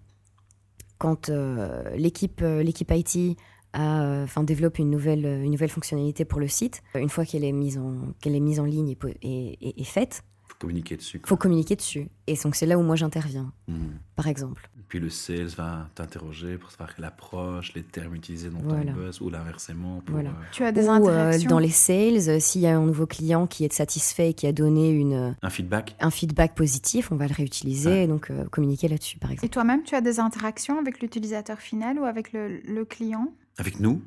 quand 0.98 1.30
euh, 1.30 1.90
l'équipe 1.96 2.42
l'équipe 2.42 2.92
IT 2.92 3.38
a, 3.74 4.24
enfin, 4.24 4.44
développe 4.44 4.78
une 4.78 4.92
nouvelle, 4.92 5.26
une 5.26 5.52
nouvelle 5.52 5.70
fonctionnalité 5.70 6.26
pour 6.26 6.40
le 6.40 6.48
site, 6.48 6.84
une 6.96 7.10
fois 7.10 7.26
qu'elle 7.26 7.44
est 7.44 7.52
mise 7.52 7.78
en, 7.78 8.14
qu'elle 8.22 8.36
est 8.36 8.40
mise 8.40 8.60
en 8.60 8.66
ligne 8.66 8.96
et, 9.22 9.82
et 9.82 9.84
faite, 9.84 10.24
communiquer 10.64 10.96
dessus. 10.96 11.20
Il 11.22 11.28
faut 11.28 11.36
communiquer 11.36 11.76
dessus. 11.76 12.08
Et 12.26 12.36
donc 12.42 12.56
c'est 12.56 12.66
là 12.66 12.78
où 12.78 12.84
moi 12.84 12.96
j'interviens, 12.96 13.52
hmm. 13.68 13.98
par 14.16 14.28
exemple. 14.28 14.70
puis 14.88 15.00
le 15.02 15.10
sales 15.10 15.48
va 15.58 15.90
t'interroger 15.94 16.58
pour 16.58 16.72
savoir 16.72 16.92
l'approche, 17.00 17.74
les 17.74 17.84
termes 17.84 18.16
utilisés 18.16 18.50
dans 18.50 18.62
ton 18.62 18.94
buzz, 18.94 19.20
ou 19.20 19.30
l'inversement. 19.30 20.02
Voilà. 20.08 20.30
Euh, 20.30 20.52
tu 20.54 20.64
as 20.64 20.72
des 20.72 20.88
ou, 20.88 21.10
euh, 21.10 21.38
dans 21.50 21.60
les 21.60 21.70
sales, 21.70 22.30
euh, 22.30 22.40
s'il 22.40 22.62
y 22.62 22.68
a 22.68 22.78
un 22.78 22.86
nouveau 22.86 23.06
client 23.06 23.46
qui 23.46 23.66
est 23.66 23.74
satisfait 23.74 24.30
et 24.30 24.34
qui 24.34 24.48
a 24.48 24.54
donné 24.54 24.90
une, 24.92 25.36
un 25.42 25.50
feedback, 25.50 25.98
un 26.00 26.12
feedback 26.12 26.56
positif, 26.56 27.12
on 27.12 27.18
va 27.18 27.28
le 27.28 27.34
réutiliser 27.34 28.04
et 28.04 28.08
donc 28.08 28.32
communiquer 28.50 28.88
là-dessus, 28.88 29.20
par 29.20 29.32
exemple. 29.32 29.46
Et 29.46 29.50
toi-même, 29.50 29.84
tu 29.84 29.96
as 29.96 30.02
des 30.02 30.22
interactions 30.22 30.80
avec 30.80 31.02
l'utilisateur 31.02 31.60
final 31.60 32.00
ou 32.00 32.06
avec 32.06 32.32
le, 32.32 32.62
le 32.62 32.86
client? 32.86 33.34
Avec 33.58 33.82
nous 33.82 34.02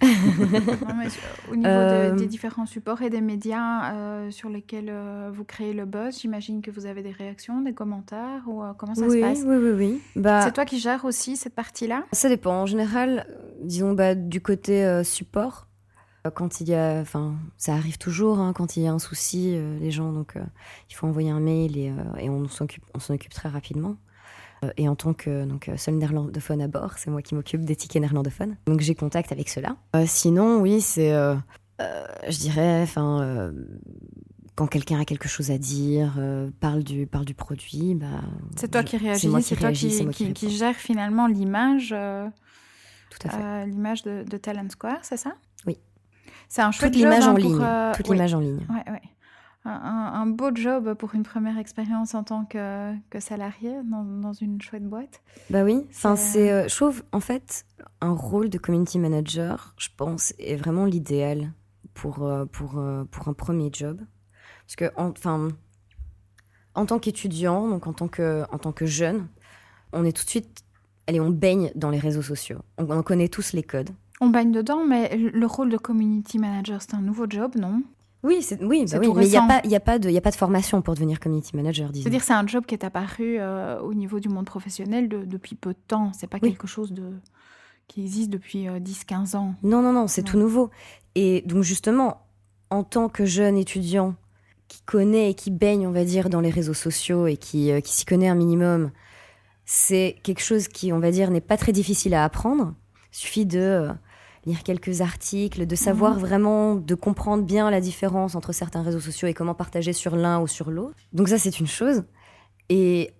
au 1.50 1.56
niveau 1.56 1.68
euh, 1.68 2.14
des 2.14 2.26
différents 2.26 2.66
supports 2.66 3.02
et 3.02 3.10
des 3.10 3.20
médias 3.20 3.94
euh, 3.94 4.30
sur 4.30 4.48
lesquels 4.48 4.90
euh, 4.90 5.30
vous 5.32 5.44
créez 5.44 5.72
le 5.72 5.86
buzz, 5.86 6.20
j'imagine 6.20 6.62
que 6.62 6.70
vous 6.70 6.86
avez 6.86 7.02
des 7.02 7.10
réactions, 7.10 7.60
des 7.60 7.74
commentaires 7.74 8.42
ou 8.46 8.62
comment 8.78 8.94
ça 8.94 9.08
se 9.08 9.20
passe? 9.20 9.40
Oui, 9.44 9.56
oui, 9.56 9.70
oui. 9.70 10.02
Bah, 10.14 10.42
c'est 10.42 10.52
toi 10.52 10.64
qui 10.64 10.78
gères 10.78 11.04
aussi 11.04 11.36
cette 11.36 11.54
partie-là? 11.54 12.04
Ça 12.12 12.28
dépend. 12.28 12.62
En 12.62 12.66
général, 12.66 13.26
disons 13.60 13.92
bah, 13.92 14.14
du 14.14 14.40
côté 14.40 15.02
support, 15.04 15.66
quand 16.34 16.60
il 16.60 16.68
y 16.68 16.74
a, 16.74 17.00
enfin, 17.00 17.34
ça 17.56 17.74
arrive 17.74 17.98
toujours, 17.98 18.38
hein, 18.38 18.52
quand 18.52 18.76
il 18.76 18.84
y 18.84 18.86
a 18.86 18.92
un 18.92 18.98
souci, 18.98 19.56
les 19.80 19.90
gens, 19.90 20.12
donc 20.12 20.34
il 20.90 20.94
faut 20.94 21.06
envoyer 21.06 21.30
un 21.30 21.40
mail 21.40 21.76
et, 21.76 21.92
et 22.18 22.30
on 22.30 22.46
s'en 22.48 22.64
occupe, 22.64 22.84
on 22.94 23.00
s'en 23.00 23.14
occupe 23.14 23.34
très 23.34 23.48
rapidement. 23.48 23.96
Euh, 24.64 24.70
et 24.76 24.88
en 24.88 24.96
tant 24.96 25.14
que 25.14 25.44
donc, 25.44 25.70
seul 25.76 25.94
néerlandophone 25.94 26.60
à 26.60 26.68
bord, 26.68 26.94
c'est 26.98 27.10
moi 27.10 27.22
qui 27.22 27.34
m'occupe 27.34 27.64
des 27.64 27.76
tickets 27.76 28.00
néerlandophones. 28.00 28.56
Donc 28.66 28.80
j'ai 28.80 28.94
contact 28.94 29.32
avec 29.32 29.48
cela. 29.48 29.76
Euh, 29.94 30.04
sinon, 30.06 30.60
oui, 30.60 30.80
c'est, 30.80 31.12
euh, 31.12 31.34
je 32.28 32.38
dirais, 32.38 32.82
enfin 32.82 33.52
quand 34.54 34.66
quelqu'un 34.66 34.98
a 34.98 35.04
quelque 35.04 35.28
chose 35.28 35.52
à 35.52 35.58
dire, 35.58 36.18
parle, 36.58 36.82
du, 36.82 37.06
parle 37.06 37.24
du 37.24 37.34
produit, 37.34 37.94
bah, 37.94 38.06
c'est 38.56 38.68
toi 38.68 38.82
qui 38.82 38.96
réagis, 38.96 39.30
c'est 39.42 39.54
toi 39.54 39.70
qui, 39.70 40.32
qui, 40.32 40.50
gère 40.50 40.74
finalement 40.74 41.28
l'image, 41.28 41.90
Tout 41.90 43.28
à 43.28 43.30
fait. 43.30 43.66
l'image 43.66 44.02
de, 44.02 44.36
Talent 44.36 44.68
Square, 44.68 44.98
c'est 45.02 45.16
ça? 45.16 45.34
Oui. 45.64 45.78
C'est 46.48 46.62
un 46.62 46.72
chouette 46.72 46.92
toute 46.92 47.00
l'image 47.00 47.28
en 47.28 47.34
ligne. 47.34 47.64
Toute 47.94 48.08
l'image 48.08 48.34
en 48.34 48.40
ligne. 48.40 48.66
Ouais, 48.68 48.92
ouais 48.92 49.02
un, 49.68 50.26
beau 50.26 50.50
job 50.54 50.94
pour 50.94 51.14
une 51.14 51.22
première 51.22 51.58
expérience 51.58 52.14
en 52.14 52.24
tant 52.24 52.44
que, 52.44 52.94
que 53.10 53.20
salarié 53.20 53.72
dans, 53.84 54.32
une 54.32 54.60
chouette 54.60 54.84
boîte. 54.84 55.22
Bah 55.50 55.64
oui, 55.64 55.86
enfin, 55.90 56.16
c'est, 56.16 56.50
euh, 56.50 56.68
je 56.68 56.74
trouve 56.76 57.02
en 57.12 57.20
fait 57.20 57.64
un 58.00 58.12
rôle 58.12 58.48
de 58.48 58.58
community 58.58 58.98
manager, 58.98 59.74
je 59.78 59.88
pense, 59.96 60.34
est 60.38 60.56
vraiment 60.56 60.84
l'idéal 60.84 61.52
pour, 61.94 62.24
euh, 62.24 62.44
pour, 62.46 62.78
euh, 62.78 63.04
pour 63.04 63.28
un 63.28 63.32
premier 63.32 63.70
job. 63.72 64.00
Parce 64.66 64.76
que, 64.76 64.90
enfin, 64.96 65.48
en, 66.74 66.86
tant 66.86 66.98
qu'étudiant, 66.98 67.68
donc 67.68 67.86
en 67.86 67.92
tant 67.92 68.08
que, 68.08 68.44
en 68.52 68.58
tant 68.58 68.72
que 68.72 68.86
jeune, 68.86 69.28
on 69.92 70.04
est 70.04 70.16
tout 70.16 70.24
de 70.24 70.30
suite, 70.30 70.64
allez, 71.06 71.20
on 71.20 71.30
baigne 71.30 71.72
dans 71.74 71.90
les 71.90 71.98
réseaux 71.98 72.22
sociaux. 72.22 72.60
On, 72.76 72.90
on 72.90 73.02
connaît 73.02 73.28
tous 73.28 73.52
les 73.52 73.62
codes. 73.62 73.90
On 74.20 74.28
baigne 74.28 74.52
dedans, 74.52 74.84
mais 74.84 75.16
le 75.16 75.46
rôle 75.46 75.70
de 75.70 75.76
community 75.76 76.38
manager, 76.38 76.82
c'est 76.82 76.94
un 76.94 77.00
nouveau 77.00 77.26
job, 77.28 77.52
non? 77.56 77.82
Oui, 78.24 78.44
bah 78.50 78.56
oui 78.98 79.12
mais 79.14 79.26
il 79.26 79.30
n'y 79.30 79.36
a, 79.36 79.46
pas, 79.46 79.60
y 79.64 79.76
a, 79.76 79.80
pas 79.80 79.98
de, 79.98 80.10
y 80.10 80.16
a 80.18 80.20
pas 80.20 80.32
de 80.32 80.36
formation 80.36 80.82
pour 80.82 80.94
devenir 80.94 81.20
community 81.20 81.54
manager, 81.54 81.90
disons. 81.90 82.02
C'est-à-dire 82.02 82.24
c'est 82.24 82.32
un 82.32 82.46
job 82.46 82.66
qui 82.66 82.74
est 82.74 82.84
apparu 82.84 83.36
euh, 83.38 83.80
au 83.80 83.94
niveau 83.94 84.18
du 84.18 84.28
monde 84.28 84.46
professionnel 84.46 85.08
depuis 85.08 85.54
peu 85.54 85.70
de 85.70 85.78
temps. 85.86 86.10
C'est 86.14 86.26
pas 86.26 86.40
quelque 86.40 86.66
chose 86.66 86.92
de, 86.92 87.12
qui 87.86 88.02
existe 88.02 88.30
depuis 88.30 88.66
10-15 88.66 89.34
euh, 89.34 89.38
ans. 89.38 89.54
Non, 89.62 89.82
non, 89.82 89.92
non, 89.92 90.08
c'est 90.08 90.22
tout 90.22 90.36
nouveau. 90.36 90.70
Et 91.14 91.42
donc 91.42 91.62
justement, 91.62 92.22
en 92.70 92.82
tant 92.82 93.08
que 93.08 93.24
jeune 93.24 93.56
étudiant 93.56 94.14
qui 94.66 94.82
connaît 94.82 95.30
et 95.30 95.34
qui 95.34 95.50
baigne, 95.50 95.86
on 95.86 95.92
va 95.92 96.04
dire, 96.04 96.28
dans 96.28 96.40
les 96.40 96.50
réseaux 96.50 96.74
sociaux 96.74 97.26
et 97.28 97.36
qui, 97.36 97.70
euh, 97.70 97.80
qui 97.80 97.92
s'y 97.92 98.04
connaît 98.04 98.28
un 98.28 98.34
minimum, 98.34 98.90
c'est 99.64 100.16
quelque 100.24 100.42
chose 100.42 100.66
qui, 100.66 100.92
on 100.92 100.98
va 100.98 101.12
dire, 101.12 101.30
n'est 101.30 101.40
pas 101.40 101.56
très 101.56 101.72
difficile 101.72 102.14
à 102.14 102.24
apprendre. 102.24 102.74
Il 103.12 103.16
suffit 103.16 103.46
de 103.46 103.88
lire 104.46 104.62
quelques 104.62 105.00
articles, 105.00 105.66
de 105.66 105.76
savoir 105.76 106.14
mhm. 106.14 106.20
vraiment, 106.20 106.74
de 106.74 106.94
comprendre 106.94 107.44
bien 107.44 107.70
la 107.70 107.80
différence 107.80 108.34
entre 108.34 108.52
certains 108.52 108.82
réseaux 108.82 109.00
sociaux 109.00 109.28
et 109.28 109.34
comment 109.34 109.54
partager 109.54 109.92
sur 109.92 110.16
l'un 110.16 110.40
ou 110.40 110.46
sur 110.46 110.70
l'autre. 110.70 110.96
Donc 111.12 111.28
ça, 111.28 111.38
c'est 111.38 111.60
une 111.60 111.66
chose. 111.66 112.04
Et 112.68 113.10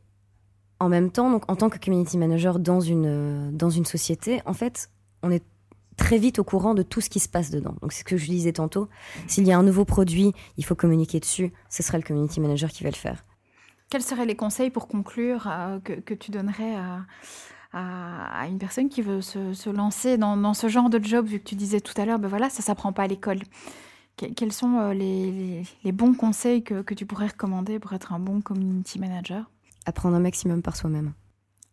en 0.81 0.89
même 0.89 1.11
temps, 1.11 1.31
donc, 1.31 1.51
en 1.51 1.57
tant 1.57 1.69
que 1.69 1.79
community 1.79 2.19
manager 2.19 2.59
dans 2.59 2.81
une, 2.81 3.51
dans 3.57 3.71
une 3.71 3.85
société, 3.85 4.41
en 4.47 4.55
fait, 4.55 4.91
on 5.23 5.31
est 5.31 5.45
très 5.97 6.19
vite 6.19 6.39
au 6.39 6.45
courant 6.45 6.75
de 6.75 6.83
tout 6.83 7.01
ce 7.01 7.11
qui 7.11 7.21
se 7.21 7.29
passe 7.29 7.51
dedans. 7.51 7.75
Donc 7.83 7.93
c'est 7.93 8.01
ce 8.01 8.05
que 8.05 8.17
je 8.17 8.27
disais 8.27 8.53
tantôt. 8.53 8.89
S'il 9.27 9.47
y 9.47 9.53
a 9.53 9.59
un 9.59 9.63
nouveau 9.65 9.85
produit, 9.85 10.33
il 10.57 10.65
faut 10.65 10.77
communiquer 10.77 11.21
dessus. 11.21 11.53
Ce 11.69 11.83
serait 11.83 11.99
le 11.99 12.05
community 12.05 12.41
manager 12.41 12.71
qui 12.71 12.85
va 12.85 12.91
le 12.91 12.97
faire. 12.97 13.25
Quels 13.91 14.03
seraient 14.03 14.27
les 14.27 14.37
conseils 14.37 14.71
pour 14.71 14.87
conclure 14.87 15.49
euh, 15.51 15.81
que, 15.81 15.95
que, 15.95 16.15
tu 16.15 16.31
donnerais 16.31 16.75
à, 16.75 17.07
à, 17.73 18.47
une 18.49 18.59
personne 18.59 18.89
qui 18.89 19.03
veut 19.03 19.21
se, 19.21 19.71
lancer 19.71 20.17
dans, 20.17 20.55
ce 20.55 20.69
genre 20.69 20.91
de 20.91 21.03
job, 21.03 21.27
vu 21.27 21.39
que 21.39 21.45
tu 21.45 21.55
disais 21.55 21.81
tout 21.81 21.99
à 22.01 22.05
l'heure, 22.05 22.19
ben 22.19 22.29
voilà, 22.29 22.51
ça 22.51 22.63
s'apprend 22.63 22.93
pas 22.93 23.05
à 23.05 23.07
l'école. 23.07 23.41
quels 24.17 24.53
sont 24.53 24.79
euh, 24.79 24.95
les, 24.95 25.93
bons 25.93 26.15
conseils 26.15 26.63
que, 26.63 26.95
tu 26.95 27.07
pourrais 27.07 27.29
recommander 27.29 27.79
pour 27.79 27.93
être 27.93 28.13
un 28.13 28.19
bon 28.19 28.41
community 28.41 28.99
manager? 28.99 29.51
Apprendre 29.87 30.17
un 30.17 30.21
maximum 30.21 30.63
par 30.63 30.77
soi-même. 30.77 31.13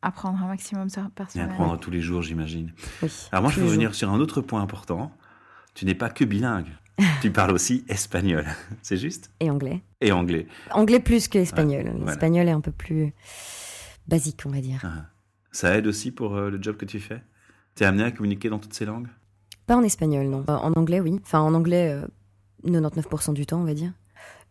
Apprendre 0.01 0.41
un 0.43 0.47
maximum 0.47 0.89
par 1.15 1.31
soi-même. 1.31 1.49
Et 1.49 1.53
apprendre 1.53 1.79
tous 1.79 1.91
les 1.91 2.01
jours, 2.01 2.21
j'imagine. 2.21 2.73
Alors 3.31 3.43
moi, 3.43 3.51
je 3.51 3.60
veux 3.60 3.65
revenir 3.65 3.95
sur 3.95 4.12
un 4.12 4.19
autre 4.19 4.41
point 4.41 4.62
important. 4.62 5.12
Tu 5.73 5.86
n'es 5.86 5.95
pas 5.95 6.10
que 6.10 6.23
bilingue. 6.23 6.69
tu 7.21 7.29
parles 7.29 7.51
aussi 7.51 7.84
espagnol, 7.89 8.45
c'est 8.81 8.95
juste? 8.95 9.29
Et 9.41 9.49
anglais. 9.49 9.81
Et 9.99 10.13
anglais. 10.13 10.47
Anglais 10.71 11.01
plus 11.01 11.27
que 11.27 11.38
espagnol. 11.38 11.93
L'espagnol 12.05 12.47
est 12.47 12.51
un 12.51 12.62
peu 12.62 12.71
plus 12.71 13.13
basique, 14.08 14.43
on 14.45 14.49
va 14.49 14.62
dire. 14.62 14.79
Ah. 14.84 15.10
Ça 15.55 15.77
aide 15.77 15.87
aussi 15.87 16.11
pour 16.11 16.35
euh, 16.35 16.49
le 16.49 16.61
job 16.61 16.75
que 16.75 16.83
tu 16.83 16.99
fais? 16.99 17.23
Tu 17.75 17.83
es 17.83 17.85
amené 17.85 18.03
à 18.03 18.11
communiquer 18.11 18.49
dans 18.49 18.59
toutes 18.59 18.73
ces 18.73 18.83
langues? 18.83 19.07
Pas 19.65 19.77
en 19.77 19.83
espagnol, 19.83 20.27
non. 20.27 20.43
En 20.49 20.73
anglais, 20.73 20.99
oui. 20.99 21.17
Enfin, 21.23 21.39
en 21.39 21.53
anglais, 21.53 21.97
99% 22.65 23.29
euh, 23.29 23.33
du 23.33 23.45
temps, 23.45 23.61
on 23.61 23.63
va 23.63 23.73
dire. 23.73 23.93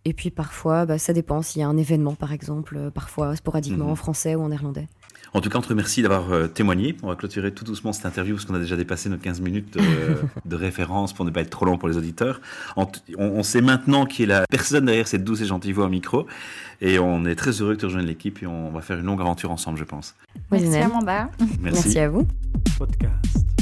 Et 0.05 0.13
puis 0.13 0.31
parfois, 0.31 0.87
bah, 0.87 0.99
ça 0.99 1.13
dépend 1.13 1.43
s'il 1.43 1.61
y 1.61 1.65
a 1.65 1.69
un 1.69 1.77
événement, 1.77 2.15
par 2.15 2.33
exemple, 2.33 2.77
euh, 2.77 2.91
parfois 2.91 3.35
sporadiquement 3.37 3.87
mhm. 3.87 3.93
en 3.93 3.97
français 3.97 4.35
ou 4.35 4.43
en 4.43 4.49
néerlandais. 4.49 4.87
En 5.33 5.41
tout 5.41 5.51
cas, 5.51 5.59
on 5.59 5.63
te 5.63 5.69
remercie 5.69 6.01
d'avoir 6.01 6.33
euh, 6.33 6.47
témoigné. 6.47 6.97
On 7.03 7.09
va 7.09 7.17
clôturer 7.17 7.53
tout 7.53 7.65
doucement 7.65 7.93
cette 7.93 8.07
interview 8.07 8.37
parce 8.37 8.45
qu'on 8.45 8.55
a 8.55 8.61
déjà 8.61 8.77
dépassé 8.77 9.09
nos 9.09 9.17
15 9.17 9.41
minutes 9.41 9.77
de 10.45 10.57
référence 10.57 11.13
pour 11.13 11.25
ne 11.25 11.31
pas 11.31 11.41
être 11.41 11.51
trop 11.51 11.65
long 11.65 11.77
pour 11.77 11.89
les 11.89 11.97
auditeurs. 11.97 12.41
On, 12.77 13.43
sait 13.43 13.61
maintenant 13.61 14.07
qui 14.07 14.23
est 14.23 14.27
la 14.27 14.45
personne 14.49 14.87
derrière 14.87 15.09
cette 15.09 15.25
douce 15.25 15.41
et 15.41 15.47
gentille 15.47 15.73
voix 15.73 15.87
au 15.87 15.91
micro. 15.91 16.27
Et 16.81 17.01
on 17.01 17.25
est 17.25 17.35
très 17.35 17.51
heureux 17.51 17.75
que 17.75 17.81
tu 17.81 17.87
rejoignes 17.87 18.07
l'équipe 18.07 18.43
et 18.43 18.47
on 18.47 18.71
va 18.71 18.81
faire 18.81 18.99
une 18.99 19.07
longue 19.07 19.21
aventure 19.21 19.51
ensemble, 19.51 19.79
je 19.79 19.85
pense. 19.85 20.15
Merci 20.53 20.77
Amanda. 20.77 21.31
Merci, 21.41 21.59
Merci 21.61 21.99
à 21.99 22.09
vous. 22.09 22.29
Podcast. 22.79 23.54